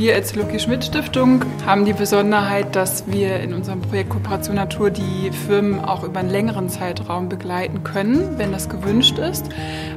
Wir 0.00 0.14
als 0.14 0.34
Lucky 0.34 0.58
Schmidt 0.58 0.82
Stiftung 0.82 1.44
haben 1.66 1.84
die 1.84 1.92
Besonderheit, 1.92 2.74
dass 2.74 3.06
wir 3.06 3.38
in 3.40 3.52
unserem 3.52 3.82
Projekt 3.82 4.08
Kooperation 4.08 4.56
Natur 4.56 4.88
die 4.88 5.30
Firmen 5.46 5.78
auch 5.78 6.04
über 6.04 6.20
einen 6.20 6.30
längeren 6.30 6.70
Zeitraum 6.70 7.28
begleiten 7.28 7.84
können, 7.84 8.38
wenn 8.38 8.50
das 8.50 8.70
gewünscht 8.70 9.18
ist, 9.18 9.50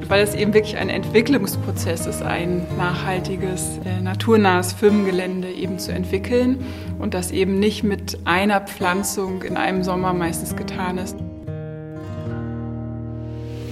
weil 0.09 0.21
es 0.21 0.35
eben 0.35 0.53
wirklich 0.53 0.75
ein 0.75 0.89
Entwicklungsprozess 0.89 2.05
ist, 2.05 2.21
ein 2.21 2.67
nachhaltiges, 2.77 3.79
äh, 3.85 4.01
naturnahes 4.01 4.73
Firmengelände 4.73 5.49
eben 5.49 5.79
zu 5.79 5.93
entwickeln 5.93 6.65
und 6.99 7.13
das 7.13 7.31
eben 7.31 7.57
nicht 7.57 7.85
mit 7.85 8.17
einer 8.25 8.59
Pflanzung 8.59 9.41
in 9.43 9.55
einem 9.55 9.83
Sommer 9.83 10.11
meistens 10.11 10.57
getan 10.57 10.97
ist. 10.97 11.15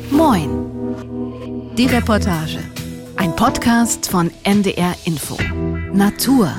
Moin, 0.09 1.73
die 1.77 1.88
Reportage. 1.88 2.59
Ein 3.18 3.36
Podcast 3.36 4.09
von 4.09 4.32
NDR 4.44 4.95
Info. 5.04 5.38
Natur. 5.94 6.50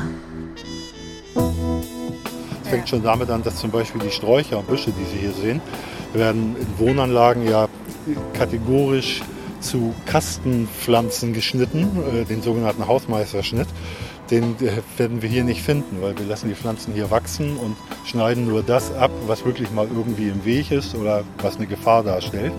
Es 2.62 2.68
fängt 2.68 2.88
schon 2.88 3.02
damit 3.02 3.30
an, 3.30 3.42
dass 3.42 3.56
zum 3.56 3.70
Beispiel 3.70 4.00
die 4.02 4.10
Sträucher 4.10 4.58
und 4.58 4.66
Büsche, 4.66 4.90
die 4.90 5.04
Sie 5.04 5.18
hier 5.18 5.32
sehen, 5.32 5.60
werden 6.12 6.54
in 6.56 6.86
Wohnanlagen 6.86 7.48
ja 7.48 7.68
kategorisch 8.34 9.22
zu 9.60 9.94
Kastenpflanzen 10.06 11.32
geschnitten, 11.32 11.88
äh, 12.12 12.24
den 12.24 12.42
sogenannten 12.42 12.86
Hausmeisterschnitt. 12.86 13.68
Den 14.30 14.56
äh, 14.60 14.82
werden 14.98 15.22
wir 15.22 15.28
hier 15.28 15.44
nicht 15.44 15.62
finden, 15.62 16.02
weil 16.02 16.18
wir 16.18 16.26
lassen 16.26 16.48
die 16.48 16.54
Pflanzen 16.54 16.92
hier 16.92 17.10
wachsen 17.10 17.56
und 17.56 17.76
schneiden 18.04 18.46
nur 18.46 18.62
das 18.62 18.92
ab, 18.94 19.10
was 19.26 19.46
wirklich 19.46 19.70
mal 19.70 19.86
irgendwie 19.86 20.28
im 20.28 20.44
Weg 20.44 20.70
ist 20.72 20.94
oder 20.94 21.22
was 21.40 21.56
eine 21.56 21.66
Gefahr 21.66 22.02
darstellt. 22.02 22.52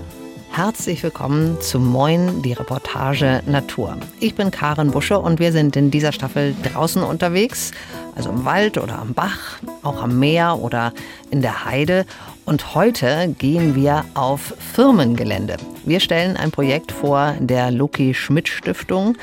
Herzlich 0.56 1.02
willkommen 1.02 1.60
zu 1.62 1.80
Moin, 1.80 2.44
die 2.44 2.54
Reportage 2.54 3.42
Natur. 3.48 3.98
Ich 4.20 4.36
bin 4.36 4.52
Karen 4.52 4.92
Busche 4.92 5.18
und 5.18 5.40
wir 5.40 5.52
sind 5.52 5.76
in 5.76 5.90
dieser 5.90 6.12
Staffel 6.12 6.54
draußen 6.62 7.02
unterwegs, 7.02 7.72
also 8.16 8.30
im 8.30 8.46
Wald 8.46 8.78
oder 8.78 9.00
am 9.00 9.16
Bach, 9.16 9.58
auch 9.82 10.04
am 10.04 10.20
Meer 10.20 10.60
oder 10.62 10.94
in 11.32 11.42
der 11.42 11.66
Heide. 11.66 12.06
Und 12.46 12.76
heute 12.76 13.34
gehen 13.40 13.74
wir 13.74 14.06
auf 14.14 14.54
Firmengelände. 14.76 15.58
Wir 15.86 16.00
stellen 16.00 16.38
ein 16.38 16.52
Projekt 16.52 16.92
vor 16.92 17.34
der 17.40 17.72
Loki 17.72 18.14
Schmidt 18.14 18.48
Stiftung. 18.48 19.18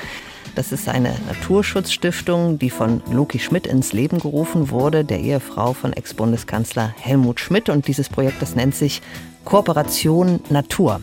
Das 0.55 0.73
ist 0.73 0.89
eine 0.89 1.15
Naturschutzstiftung, 1.29 2.59
die 2.59 2.69
von 2.69 3.01
Loki 3.09 3.39
Schmidt 3.39 3.67
ins 3.67 3.93
Leben 3.93 4.19
gerufen 4.19 4.69
wurde, 4.69 5.05
der 5.05 5.21
Ehefrau 5.21 5.71
von 5.71 5.93
Ex-Bundeskanzler 5.93 6.93
Helmut 6.99 7.39
Schmidt. 7.39 7.69
Und 7.69 7.87
dieses 7.87 8.09
Projekt, 8.09 8.41
das 8.41 8.53
nennt 8.53 8.75
sich 8.75 9.01
Kooperation 9.45 10.39
Natur. 10.49 11.01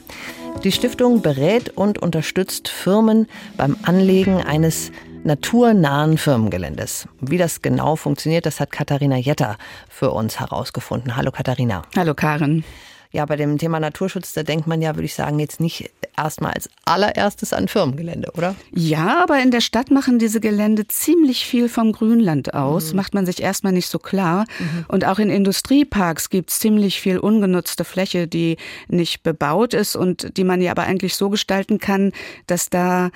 Die 0.64 0.72
Stiftung 0.72 1.22
berät 1.22 1.70
und 1.76 1.98
unterstützt 1.98 2.68
Firmen 2.68 3.28
beim 3.56 3.76
Anlegen 3.82 4.42
eines 4.42 4.90
naturnahen 5.24 6.18
Firmengeländes. 6.18 7.08
Wie 7.20 7.38
das 7.38 7.62
genau 7.62 7.96
funktioniert, 7.96 8.46
das 8.46 8.60
hat 8.60 8.72
Katharina 8.72 9.16
Jetter 9.16 9.56
für 9.88 10.10
uns 10.10 10.40
herausgefunden. 10.40 11.16
Hallo 11.16 11.30
Katharina. 11.30 11.82
Hallo 11.96 12.14
Karin. 12.14 12.64
Ja, 13.18 13.26
bei 13.26 13.34
dem 13.34 13.58
Thema 13.58 13.80
Naturschutz, 13.80 14.32
da 14.32 14.44
denkt 14.44 14.68
man 14.68 14.80
ja, 14.80 14.94
würde 14.94 15.06
ich 15.06 15.14
sagen, 15.16 15.40
jetzt 15.40 15.58
nicht 15.58 15.90
erstmal 16.16 16.52
als 16.52 16.70
allererstes 16.84 17.52
an 17.52 17.66
Firmengelände, 17.66 18.30
oder? 18.36 18.54
Ja, 18.70 19.20
aber 19.20 19.42
in 19.42 19.50
der 19.50 19.60
Stadt 19.60 19.90
machen 19.90 20.20
diese 20.20 20.38
Gelände 20.38 20.86
ziemlich 20.86 21.44
viel 21.44 21.68
vom 21.68 21.90
Grünland 21.90 22.54
aus, 22.54 22.90
mhm. 22.90 22.96
macht 22.98 23.14
man 23.14 23.26
sich 23.26 23.42
erstmal 23.42 23.72
nicht 23.72 23.88
so 23.88 23.98
klar. 23.98 24.44
Mhm. 24.60 24.84
Und 24.86 25.04
auch 25.04 25.18
in 25.18 25.30
Industrieparks 25.30 26.30
gibt 26.30 26.50
es 26.50 26.60
ziemlich 26.60 27.00
viel 27.00 27.18
ungenutzte 27.18 27.82
Fläche, 27.82 28.28
die 28.28 28.56
nicht 28.86 29.24
bebaut 29.24 29.74
ist 29.74 29.96
und 29.96 30.36
die 30.36 30.44
man 30.44 30.60
ja 30.60 30.70
aber 30.70 30.84
eigentlich 30.84 31.16
so 31.16 31.28
gestalten 31.28 31.80
kann, 31.80 32.12
dass 32.46 32.70
da 32.70 33.10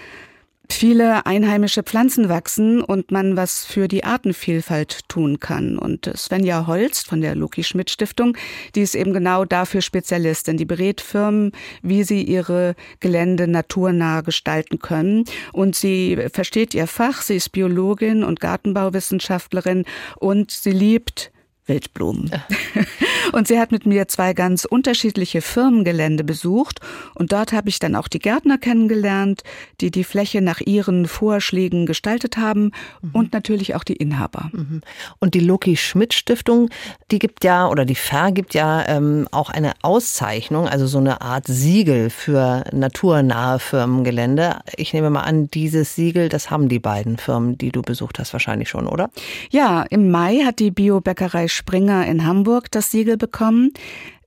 viele 0.72 1.26
einheimische 1.26 1.82
Pflanzen 1.82 2.28
wachsen 2.28 2.82
und 2.82 3.10
man 3.10 3.36
was 3.36 3.64
für 3.64 3.88
die 3.88 4.04
Artenvielfalt 4.04 5.08
tun 5.08 5.40
kann. 5.40 5.78
Und 5.78 6.10
Svenja 6.16 6.66
Holst 6.66 7.06
von 7.06 7.20
der 7.20 7.34
Loki 7.34 7.64
Schmidt 7.64 7.90
Stiftung, 7.90 8.36
die 8.74 8.82
ist 8.82 8.94
eben 8.94 9.12
genau 9.12 9.44
dafür 9.44 9.82
Spezialistin. 9.82 10.56
Die 10.56 10.64
berät 10.64 11.00
Firmen, 11.00 11.52
wie 11.82 12.04
sie 12.04 12.22
ihre 12.22 12.74
Gelände 13.00 13.48
naturnah 13.48 14.20
gestalten 14.20 14.78
können. 14.78 15.24
Und 15.52 15.74
sie 15.74 16.18
versteht 16.32 16.74
ihr 16.74 16.86
Fach. 16.86 17.22
Sie 17.22 17.36
ist 17.36 17.50
Biologin 17.50 18.24
und 18.24 18.40
Gartenbauwissenschaftlerin 18.40 19.84
und 20.16 20.50
sie 20.50 20.72
liebt 20.72 21.32
Wildblumen. 21.66 22.30
Und 23.32 23.48
sie 23.48 23.58
hat 23.58 23.72
mit 23.72 23.86
mir 23.86 24.08
zwei 24.08 24.34
ganz 24.34 24.64
unterschiedliche 24.64 25.40
Firmengelände 25.40 26.22
besucht 26.22 26.80
und 27.14 27.32
dort 27.32 27.52
habe 27.52 27.68
ich 27.68 27.78
dann 27.78 27.96
auch 27.96 28.08
die 28.08 28.18
Gärtner 28.18 28.58
kennengelernt, 28.58 29.42
die 29.80 29.90
die 29.90 30.04
Fläche 30.04 30.42
nach 30.42 30.60
ihren 30.60 31.06
Vorschlägen 31.06 31.86
gestaltet 31.86 32.36
haben 32.36 32.72
mhm. 33.00 33.10
und 33.12 33.32
natürlich 33.32 33.74
auch 33.74 33.84
die 33.84 33.96
Inhaber. 33.96 34.50
Mhm. 34.52 34.82
Und 35.18 35.34
die 35.34 35.40
Loki 35.40 35.76
Schmidt 35.76 36.12
Stiftung, 36.14 36.68
die 37.10 37.18
gibt 37.18 37.42
ja 37.44 37.68
oder 37.68 37.84
die 37.84 37.94
vergibt 37.94 38.54
ja 38.54 38.86
ähm, 38.86 39.26
auch 39.30 39.48
eine 39.48 39.72
Auszeichnung, 39.82 40.68
also 40.68 40.86
so 40.86 40.98
eine 40.98 41.22
Art 41.22 41.46
Siegel 41.46 42.10
für 42.10 42.64
naturnahe 42.72 43.58
Firmengelände. 43.58 44.56
Ich 44.76 44.92
nehme 44.92 45.08
mal 45.10 45.22
an, 45.22 45.48
dieses 45.48 45.94
Siegel, 45.94 46.28
das 46.28 46.50
haben 46.50 46.68
die 46.68 46.78
beiden 46.78 47.16
Firmen, 47.16 47.56
die 47.56 47.70
du 47.70 47.80
besucht 47.80 48.18
hast, 48.18 48.32
wahrscheinlich 48.32 48.68
schon, 48.68 48.86
oder? 48.86 49.10
Ja, 49.50 49.82
im 49.88 50.10
Mai 50.10 50.42
hat 50.44 50.58
die 50.58 50.70
Biobäckerei 50.70 51.48
Springer 51.48 52.06
in 52.06 52.26
Hamburg 52.26 52.70
das 52.70 52.90
Siegel 52.90 53.16
bekommen. 53.22 53.70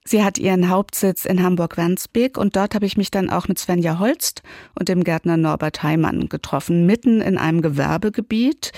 Sie 0.06 0.24
hat 0.24 0.38
ihren 0.38 0.70
Hauptsitz 0.70 1.26
in 1.26 1.44
Hamburg-Wandsbek 1.44 2.38
und 2.38 2.56
dort 2.56 2.76
habe 2.76 2.86
ich 2.86 2.96
mich 2.96 3.12
dann 3.12 3.30
auch 3.30 3.48
mit 3.50 3.60
Svenja 3.60 4.00
Holst 4.00 4.42
und 4.80 4.88
dem 4.88 5.04
Gärtner 5.04 5.36
Norbert 5.36 5.84
Heimann 5.84 6.30
getroffen, 6.30 6.86
mitten 6.86 7.22
in 7.22 7.38
einem 7.38 7.62
Gewerbegebiet. 7.62 8.72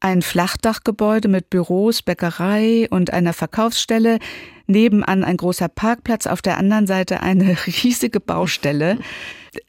Ein 0.00 0.22
Flachdachgebäude 0.22 1.28
mit 1.28 1.50
Büros, 1.50 2.02
Bäckerei 2.02 2.88
und 2.90 3.12
einer 3.12 3.32
Verkaufsstelle. 3.32 4.18
Nebenan 4.66 5.22
ein 5.22 5.36
großer 5.36 5.68
Parkplatz, 5.68 6.26
auf 6.26 6.42
der 6.42 6.58
anderen 6.58 6.86
Seite 6.86 7.20
eine 7.20 7.56
riesige 7.66 8.18
Baustelle. 8.18 8.98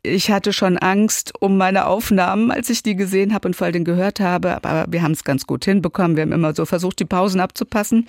Ich 0.03 0.31
hatte 0.31 0.53
schon 0.53 0.77
Angst 0.77 1.33
um 1.39 1.57
meine 1.57 1.87
Aufnahmen, 1.87 2.51
als 2.51 2.69
ich 2.69 2.83
die 2.83 2.95
gesehen 2.95 3.33
habe 3.33 3.47
und 3.47 3.55
vor 3.55 3.67
allem 3.67 3.83
gehört 3.83 4.19
habe, 4.19 4.55
aber 4.55 4.85
wir 4.89 5.01
haben 5.01 5.11
es 5.11 5.23
ganz 5.23 5.47
gut 5.47 5.65
hinbekommen. 5.65 6.15
Wir 6.15 6.23
haben 6.23 6.31
immer 6.31 6.53
so 6.55 6.65
versucht, 6.65 6.99
die 6.99 7.05
Pausen 7.05 7.39
abzupassen. 7.39 8.07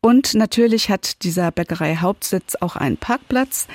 Und 0.00 0.34
natürlich 0.34 0.90
hat 0.90 1.22
dieser 1.22 1.50
Bäckerei 1.50 1.96
Hauptsitz 1.96 2.56
auch 2.60 2.76
einen 2.76 2.96
Parkplatz, 2.96 3.66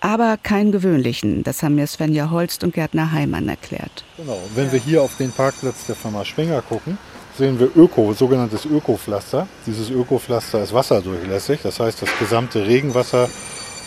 aber 0.00 0.36
keinen 0.42 0.72
gewöhnlichen. 0.72 1.44
Das 1.44 1.62
haben 1.62 1.76
mir 1.76 1.86
Svenja 1.86 2.30
Holst 2.30 2.64
und 2.64 2.74
Gärtner 2.74 3.12
Heimann 3.12 3.48
erklärt. 3.48 4.04
Genau, 4.16 4.40
wenn 4.54 4.72
wir 4.72 4.80
hier 4.80 5.02
auf 5.02 5.16
den 5.16 5.30
Parkplatz 5.30 5.86
der 5.86 5.94
Firma 5.94 6.24
Springer 6.24 6.62
gucken, 6.62 6.98
sehen 7.36 7.58
wir 7.60 7.70
Öko, 7.76 8.12
sogenanntes 8.12 8.64
Ökopflaster. 8.64 9.46
Dieses 9.66 9.90
Ökopflaster 9.90 10.62
ist 10.62 10.74
wasserdurchlässig, 10.74 11.60
das 11.62 11.80
heißt, 11.80 12.02
das 12.02 12.10
gesamte 12.18 12.66
Regenwasser 12.66 13.28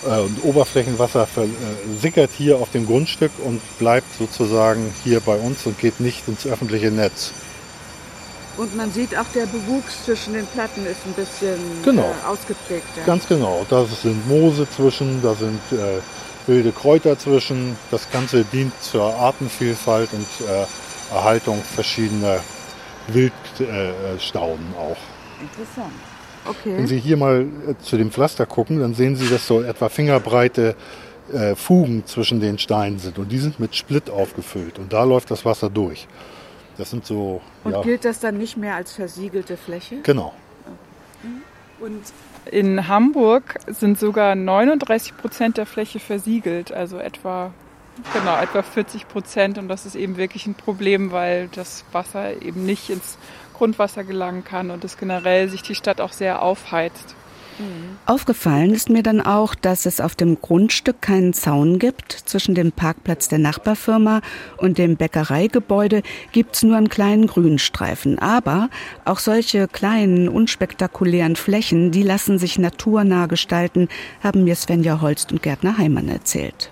und 0.05 0.43
Oberflächenwasser 0.43 1.27
versickert 1.27 2.31
hier 2.37 2.57
auf 2.57 2.71
dem 2.71 2.85
Grundstück 2.85 3.31
und 3.43 3.61
bleibt 3.79 4.07
sozusagen 4.17 4.93
hier 5.03 5.19
bei 5.19 5.35
uns 5.35 5.65
und 5.65 5.79
geht 5.79 5.99
nicht 5.99 6.27
ins 6.27 6.45
öffentliche 6.45 6.91
Netz. 6.91 7.31
Und 8.57 8.75
man 8.75 8.91
sieht 8.91 9.17
auch, 9.17 9.25
der 9.33 9.47
Bewuchs 9.47 10.05
zwischen 10.05 10.33
den 10.33 10.45
Platten 10.45 10.85
ist 10.85 11.05
ein 11.05 11.13
bisschen 11.13 11.59
genau. 11.83 12.03
äh, 12.03 12.27
ausgeprägt. 12.27 12.85
Ganz 13.05 13.27
genau. 13.27 13.65
Da 13.69 13.85
sind 13.85 14.27
Moose 14.27 14.67
zwischen, 14.69 15.21
da 15.23 15.33
sind 15.33 15.59
äh, 15.71 15.99
wilde 16.45 16.71
Kräuter 16.71 17.17
zwischen. 17.17 17.75
Das 17.89 18.09
Ganze 18.11 18.43
dient 18.43 18.73
zur 18.81 19.15
Artenvielfalt 19.15 20.09
und 20.13 20.47
äh, 20.47 20.65
Erhaltung 21.15 21.61
verschiedener 21.63 22.41
Wildstauden 23.07 24.73
auch. 24.77 24.97
Interessant. 25.41 25.93
Okay. 26.45 26.77
Wenn 26.77 26.87
Sie 26.87 26.99
hier 26.99 27.17
mal 27.17 27.47
äh, 27.67 27.75
zu 27.81 27.97
dem 27.97 28.11
Pflaster 28.11 28.45
gucken, 28.45 28.79
dann 28.79 28.93
sehen 28.93 29.15
Sie, 29.15 29.29
dass 29.29 29.47
so 29.47 29.61
etwa 29.61 29.89
fingerbreite 29.89 30.75
äh, 31.31 31.55
Fugen 31.55 32.05
zwischen 32.05 32.39
den 32.39 32.59
Steinen 32.59 32.99
sind 32.99 33.17
und 33.17 33.31
die 33.31 33.37
sind 33.37 33.59
mit 33.59 33.75
Split 33.75 34.09
aufgefüllt 34.09 34.77
und 34.79 34.91
da 34.91 35.03
läuft 35.03 35.31
das 35.31 35.45
Wasser 35.45 35.69
durch. 35.69 36.07
Das 36.77 36.89
sind 36.89 37.05
so. 37.05 37.41
Und 37.63 37.73
ja, 37.73 37.81
gilt 37.81 38.03
das 38.03 38.19
dann 38.19 38.37
nicht 38.37 38.57
mehr 38.57 38.75
als 38.75 38.93
versiegelte 38.93 39.57
Fläche? 39.57 39.97
Genau. 40.03 40.33
Und 41.79 42.01
in 42.51 42.87
Hamburg 42.87 43.59
sind 43.67 43.99
sogar 43.99 44.35
39 44.35 45.17
Prozent 45.17 45.57
der 45.57 45.65
Fläche 45.65 45.99
versiegelt, 45.99 46.71
also 46.71 46.97
etwa 46.97 47.51
genau 48.13 48.37
etwa 48.39 48.63
40 48.63 49.07
Prozent 49.07 49.57
und 49.57 49.67
das 49.67 49.85
ist 49.85 49.95
eben 49.95 50.17
wirklich 50.17 50.47
ein 50.47 50.55
Problem, 50.55 51.11
weil 51.11 51.47
das 51.53 51.85
Wasser 51.91 52.41
eben 52.41 52.65
nicht 52.65 52.89
ins 52.89 53.17
Grundwasser 53.53 54.03
gelangen 54.03 54.43
kann 54.43 54.71
und 54.71 54.83
es 54.83 54.97
generell 54.97 55.49
sich 55.49 55.61
die 55.61 55.75
Stadt 55.75 56.01
auch 56.01 56.11
sehr 56.11 56.41
aufheizt. 56.41 57.15
Aufgefallen 58.05 58.73
ist 58.73 58.89
mir 58.89 59.03
dann 59.03 59.21
auch, 59.21 59.55
dass 59.55 59.85
es 59.85 60.01
auf 60.01 60.15
dem 60.15 60.41
Grundstück 60.41 61.01
keinen 61.01 61.33
Zaun 61.33 61.79
gibt. 61.79 62.11
Zwischen 62.11 62.55
dem 62.55 62.71
Parkplatz 62.71 63.27
der 63.27 63.39
Nachbarfirma 63.39 64.21
und 64.57 64.77
dem 64.77 64.97
Bäckereigebäude 64.97 66.01
gibt 66.31 66.55
es 66.55 66.63
nur 66.63 66.75
einen 66.75 66.89
kleinen 66.89 67.27
Grünstreifen. 67.27 68.19
Aber 68.19 68.69
auch 69.05 69.19
solche 69.19 69.67
kleinen, 69.67 70.29
unspektakulären 70.29 71.35
Flächen, 71.35 71.91
die 71.91 72.03
lassen 72.03 72.39
sich 72.39 72.57
naturnah 72.57 73.27
gestalten, 73.27 73.87
haben 74.23 74.43
mir 74.43 74.55
Svenja 74.55 74.99
Holst 74.99 75.31
und 75.31 75.43
Gärtner 75.43 75.77
Heimann 75.77 76.09
erzählt. 76.09 76.71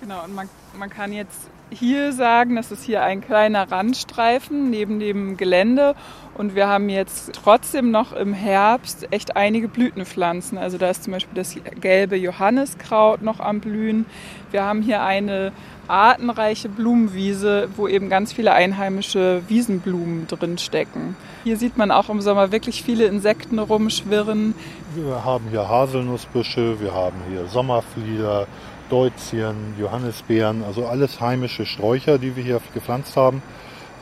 Genau, 0.00 0.24
und 0.24 0.34
man 0.34 0.48
Man 0.78 0.88
kann 0.88 1.12
jetzt 1.12 1.50
hier 1.70 2.12
sagen, 2.12 2.56
das 2.56 2.72
ist 2.72 2.84
hier 2.84 3.02
ein 3.02 3.20
kleiner 3.20 3.70
Randstreifen 3.70 4.70
neben 4.70 5.00
dem 5.00 5.36
Gelände 5.36 5.94
und 6.34 6.54
wir 6.54 6.68
haben 6.68 6.88
jetzt 6.88 7.32
trotzdem 7.32 7.90
noch 7.90 8.12
im 8.12 8.32
Herbst 8.32 9.08
echt 9.10 9.36
einige 9.36 9.68
Blütenpflanzen. 9.68 10.58
Also 10.58 10.78
da 10.78 10.90
ist 10.90 11.04
zum 11.04 11.12
Beispiel 11.12 11.34
das 11.34 11.56
gelbe 11.80 12.16
Johanniskraut 12.16 13.22
noch 13.22 13.40
am 13.40 13.60
Blühen. 13.60 14.06
Wir 14.50 14.64
haben 14.64 14.82
hier 14.82 15.02
eine 15.02 15.52
artenreiche 15.86 16.68
Blumenwiese, 16.68 17.68
wo 17.76 17.88
eben 17.88 18.08
ganz 18.08 18.32
viele 18.32 18.52
einheimische 18.52 19.42
Wiesenblumen 19.48 20.28
drin 20.28 20.56
stecken. 20.56 21.16
Hier 21.42 21.56
sieht 21.56 21.76
man 21.76 21.90
auch 21.90 22.08
im 22.08 22.20
Sommer 22.20 22.52
wirklich 22.52 22.82
viele 22.82 23.06
Insekten 23.06 23.58
rumschwirren. 23.58 24.54
Wir 24.94 25.24
haben 25.24 25.46
hier 25.50 25.68
Haselnussbüsche, 25.68 26.80
wir 26.80 26.94
haben 26.94 27.16
hier 27.28 27.46
Sommerflieder, 27.46 28.46
Deutzien, 28.90 29.74
Johannisbeeren, 29.78 30.62
also 30.64 30.86
alles 30.86 31.20
heimische 31.20 31.64
Sträucher, 31.64 32.18
die 32.18 32.36
wir 32.36 32.44
hier 32.44 32.60
gepflanzt 32.74 33.16
haben, 33.16 33.42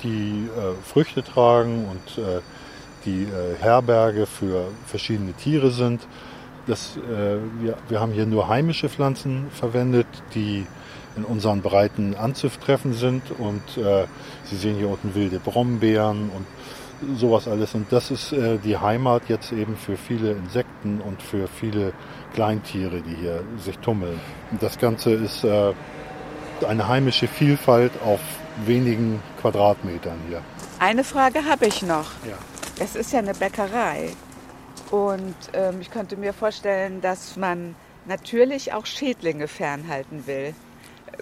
die 0.02 0.49
äh, 0.56 0.75
Früchte 0.85 1.23
tragen 1.23 1.87
und 1.87 2.23
äh, 2.23 2.40
die 3.05 3.23
äh, 3.23 3.56
Herberge 3.61 4.26
für 4.26 4.64
verschiedene 4.87 5.32
Tiere 5.35 5.70
sind. 5.70 6.06
Das, 6.67 6.96
äh, 6.96 7.38
wir, 7.61 7.76
wir 7.88 8.00
haben 8.00 8.12
hier 8.12 8.26
nur 8.26 8.49
heimische 8.49 8.88
Pflanzen 8.88 9.46
verwendet, 9.50 10.06
die 10.35 10.67
in 11.17 11.25
unseren 11.25 11.62
Breiten 11.62 12.14
anzutreffen 12.14 12.94
sind. 12.94 13.23
Und 13.38 13.62
äh, 13.76 14.06
Sie 14.44 14.56
sehen 14.56 14.76
hier 14.76 14.88
unten 14.88 15.14
wilde 15.14 15.38
Brombeeren 15.38 16.31
und 16.31 17.17
sowas 17.17 17.49
alles. 17.49 17.75
Und 17.75 17.93
das 17.93 18.11
ist 18.11 18.32
äh, 18.32 18.58
die 18.58 18.76
Heimat 18.76 19.23
jetzt 19.29 19.52
eben 19.52 19.76
für 19.76 19.96
viele 19.96 20.32
Insekten 20.32 21.00
und 21.00 21.23
für 21.23 21.49
viele 21.49 21.93
Kleintiere, 22.35 23.01
die 23.03 23.15
hier 23.15 23.45
sich 23.59 23.79
tummeln. 23.79 24.21
Und 24.51 24.63
das 24.63 24.79
Ganze 24.79 25.13
ist 25.13 25.45
äh, 25.45 25.73
eine 26.67 26.89
heimische 26.89 27.29
Vielfalt 27.29 27.93
auf 28.05 28.21
wenigen 28.67 29.23
Quadratmetern 29.41 30.19
hier. 30.29 30.43
Eine 30.79 31.05
Frage 31.05 31.45
habe 31.45 31.67
ich 31.67 31.83
noch. 31.83 32.11
Ja. 32.29 32.39
Es 32.81 32.95
ist 32.95 33.13
ja 33.13 33.19
eine 33.19 33.35
Bäckerei. 33.35 34.11
Und 34.91 35.35
ähm, 35.53 35.81
ich 35.81 35.91
könnte 35.91 36.17
mir 36.17 36.33
vorstellen, 36.33 37.01
dass 37.01 37.37
man 37.37 37.75
natürlich 38.07 38.73
auch 38.73 38.87
Schädlinge 38.87 39.49
fernhalten 39.49 40.27
will. 40.27 40.55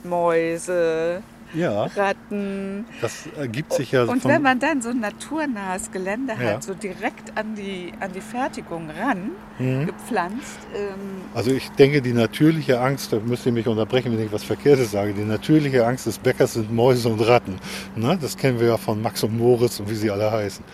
Mäuse, 0.04 1.22
Ja, 1.56 1.86
Ratten. 1.96 2.84
das 3.00 3.26
ergibt 3.38 3.72
sich 3.72 3.92
ja 3.92 4.04
Und 4.04 4.24
wenn 4.24 4.42
man 4.42 4.58
dann 4.58 4.82
so 4.82 4.90
ein 4.90 5.00
naturnahes 5.00 5.90
Gelände 5.90 6.34
Ja. 6.34 6.54
hat, 6.54 6.62
so 6.62 6.74
direkt 6.74 7.36
an 7.36 7.54
die, 7.54 7.92
an 8.00 8.12
die 8.12 8.20
Fertigung 8.20 8.90
ran, 8.90 9.30
Mhm. 9.58 9.86
gepflanzt, 9.86 10.58
ähm, 10.74 11.22
Also 11.34 11.50
ich 11.50 11.70
denke, 11.72 12.02
die 12.02 12.12
natürliche 12.12 12.80
Angst, 12.80 13.12
da 13.12 13.20
müsst 13.20 13.46
ihr 13.46 13.52
mich 13.52 13.66
unterbrechen, 13.66 14.12
wenn 14.12 14.24
ich 14.26 14.32
was 14.32 14.44
Verkehrtes 14.44 14.90
sage, 14.90 15.14
die 15.14 15.22
natürliche 15.24 15.86
Angst 15.86 16.06
des 16.06 16.18
Bäckers 16.18 16.52
sind 16.54 16.70
Mäuse 16.72 17.08
und 17.08 17.20
Ratten. 17.20 17.58
Ne? 17.94 18.18
Das 18.20 18.36
kennen 18.36 18.60
wir 18.60 18.66
ja 18.68 18.76
von 18.76 19.00
Max 19.00 19.22
und 19.22 19.36
Moritz 19.36 19.80
und 19.80 19.88
wie 19.90 19.94
sie 19.94 20.10
alle 20.10 20.30
heißen. 20.30 20.64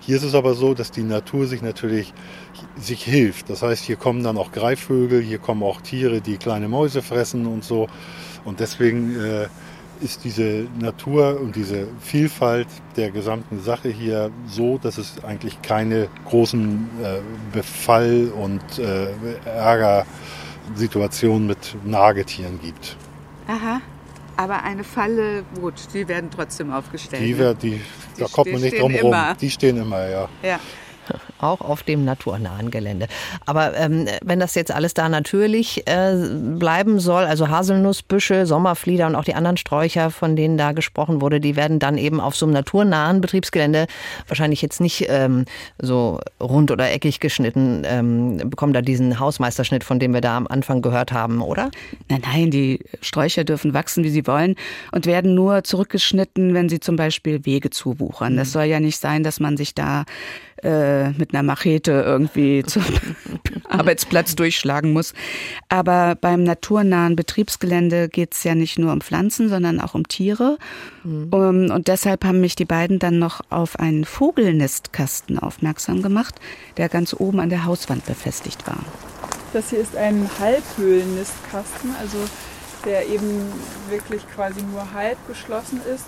Hier 0.00 0.16
ist 0.16 0.22
es 0.22 0.34
aber 0.34 0.54
so, 0.54 0.72
dass 0.72 0.90
die 0.90 1.02
Natur 1.02 1.46
sich 1.46 1.60
natürlich 1.62 2.14
sich 2.80 3.02
hilft. 3.04 3.50
Das 3.50 3.62
heißt, 3.62 3.84
hier 3.84 3.96
kommen 3.96 4.22
dann 4.22 4.36
auch 4.38 4.52
Greifvögel, 4.52 5.20
hier 5.20 5.38
kommen 5.38 5.62
auch 5.62 5.80
Tiere, 5.80 6.20
die 6.20 6.36
kleine 6.38 6.68
Mäuse 6.68 7.02
fressen 7.02 7.46
und 7.46 7.62
so. 7.64 7.88
Und 8.44 8.60
deswegen 8.60 9.14
äh, 9.20 9.48
ist 10.00 10.24
diese 10.24 10.66
Natur 10.78 11.40
und 11.40 11.56
diese 11.56 11.86
Vielfalt 12.00 12.66
der 12.96 13.10
gesamten 13.10 13.60
Sache 13.60 13.88
hier 13.88 14.30
so, 14.48 14.78
dass 14.78 14.98
es 14.98 15.22
eigentlich 15.24 15.60
keine 15.62 16.08
großen 16.26 16.88
äh, 17.02 17.18
Befall- 17.52 18.30
und 18.34 18.60
äh, 18.78 19.08
Ärgersituationen 19.44 21.46
mit 21.46 21.76
Nagetieren 21.84 22.60
gibt. 22.60 22.96
aha. 23.46 23.80
Aber 24.36 24.62
eine 24.62 24.84
Falle, 24.84 25.42
gut, 25.60 25.74
die 25.92 26.06
werden 26.06 26.30
trotzdem 26.30 26.72
aufgestellt. 26.72 27.24
Die, 27.24 27.32
ne? 27.32 27.38
wär- 27.40 27.54
die, 27.54 27.80
da 28.16 28.26
Die 28.26 28.32
kommt 28.32 28.52
man 28.52 28.60
nicht 28.60 28.78
drum 28.80 28.94
rum. 28.94 29.06
immer. 29.08 29.34
Die 29.34 29.50
stehen 29.50 29.76
immer, 29.78 30.08
ja. 30.08 30.28
ja. 30.44 30.60
Auch 31.40 31.60
auf 31.60 31.82
dem 31.82 32.04
naturnahen 32.04 32.70
Gelände. 32.70 33.06
Aber 33.46 33.76
ähm, 33.76 34.06
wenn 34.22 34.40
das 34.40 34.54
jetzt 34.54 34.72
alles 34.72 34.94
da 34.94 35.08
natürlich 35.08 35.86
äh, 35.86 36.14
bleiben 36.58 36.98
soll, 37.00 37.24
also 37.24 37.48
Haselnussbüsche, 37.48 38.46
Sommerflieder 38.46 39.06
und 39.06 39.14
auch 39.14 39.24
die 39.24 39.34
anderen 39.34 39.56
Sträucher, 39.56 40.10
von 40.10 40.36
denen 40.36 40.58
da 40.58 40.72
gesprochen 40.72 41.20
wurde, 41.20 41.40
die 41.40 41.56
werden 41.56 41.78
dann 41.78 41.98
eben 41.98 42.20
auf 42.20 42.34
so 42.34 42.46
einem 42.46 42.54
naturnahen 42.54 43.20
Betriebsgelände 43.20 43.86
wahrscheinlich 44.26 44.62
jetzt 44.62 44.80
nicht 44.80 45.06
ähm, 45.08 45.44
so 45.78 46.20
rund 46.40 46.70
oder 46.70 46.90
eckig 46.90 47.20
geschnitten, 47.20 47.82
ähm, 47.84 48.38
bekommen 48.50 48.72
da 48.72 48.82
diesen 48.82 49.20
Hausmeisterschnitt, 49.20 49.84
von 49.84 49.98
dem 49.98 50.12
wir 50.14 50.20
da 50.20 50.36
am 50.36 50.46
Anfang 50.46 50.82
gehört 50.82 51.12
haben, 51.12 51.40
oder? 51.40 51.70
Nein, 52.08 52.22
nein, 52.24 52.50
die 52.50 52.80
Sträucher 53.00 53.44
dürfen 53.44 53.74
wachsen, 53.74 54.04
wie 54.04 54.10
sie 54.10 54.26
wollen 54.26 54.56
und 54.92 55.06
werden 55.06 55.34
nur 55.34 55.64
zurückgeschnitten, 55.64 56.54
wenn 56.54 56.68
sie 56.68 56.80
zum 56.80 56.96
Beispiel 56.96 57.44
Wege 57.44 57.70
zuwuchern. 57.70 58.36
Das 58.36 58.52
soll 58.52 58.64
ja 58.64 58.80
nicht 58.80 58.98
sein, 58.98 59.22
dass 59.22 59.40
man 59.40 59.56
sich 59.56 59.74
da 59.74 60.04
äh, 60.62 61.10
mit 61.10 61.34
einer 61.34 61.42
Machete 61.42 61.92
irgendwie 61.92 62.62
zum 62.66 62.82
Arbeitsplatz 63.68 64.36
durchschlagen 64.36 64.92
muss. 64.92 65.14
Aber 65.68 66.14
beim 66.14 66.42
naturnahen 66.42 67.16
Betriebsgelände 67.16 68.08
geht 68.08 68.34
es 68.34 68.44
ja 68.44 68.54
nicht 68.54 68.78
nur 68.78 68.92
um 68.92 69.00
Pflanzen, 69.00 69.48
sondern 69.48 69.80
auch 69.80 69.94
um 69.94 70.06
Tiere. 70.08 70.58
Um, 71.04 71.70
und 71.70 71.88
deshalb 71.88 72.24
haben 72.24 72.40
mich 72.40 72.56
die 72.56 72.64
beiden 72.64 72.98
dann 72.98 73.18
noch 73.18 73.40
auf 73.50 73.78
einen 73.78 74.04
Vogelnistkasten 74.04 75.38
aufmerksam 75.38 76.02
gemacht, 76.02 76.36
der 76.76 76.88
ganz 76.88 77.14
oben 77.14 77.40
an 77.40 77.50
der 77.50 77.64
Hauswand 77.64 78.04
befestigt 78.06 78.66
war. 78.66 78.78
Das 79.52 79.70
hier 79.70 79.80
ist 79.80 79.96
ein 79.96 80.28
Halbhöhlennistkasten, 80.38 81.94
also 82.00 82.18
der 82.84 83.08
eben 83.08 83.52
wirklich 83.88 84.22
quasi 84.34 84.62
nur 84.62 84.92
halb 84.92 85.16
geschlossen 85.26 85.80
ist 85.94 86.06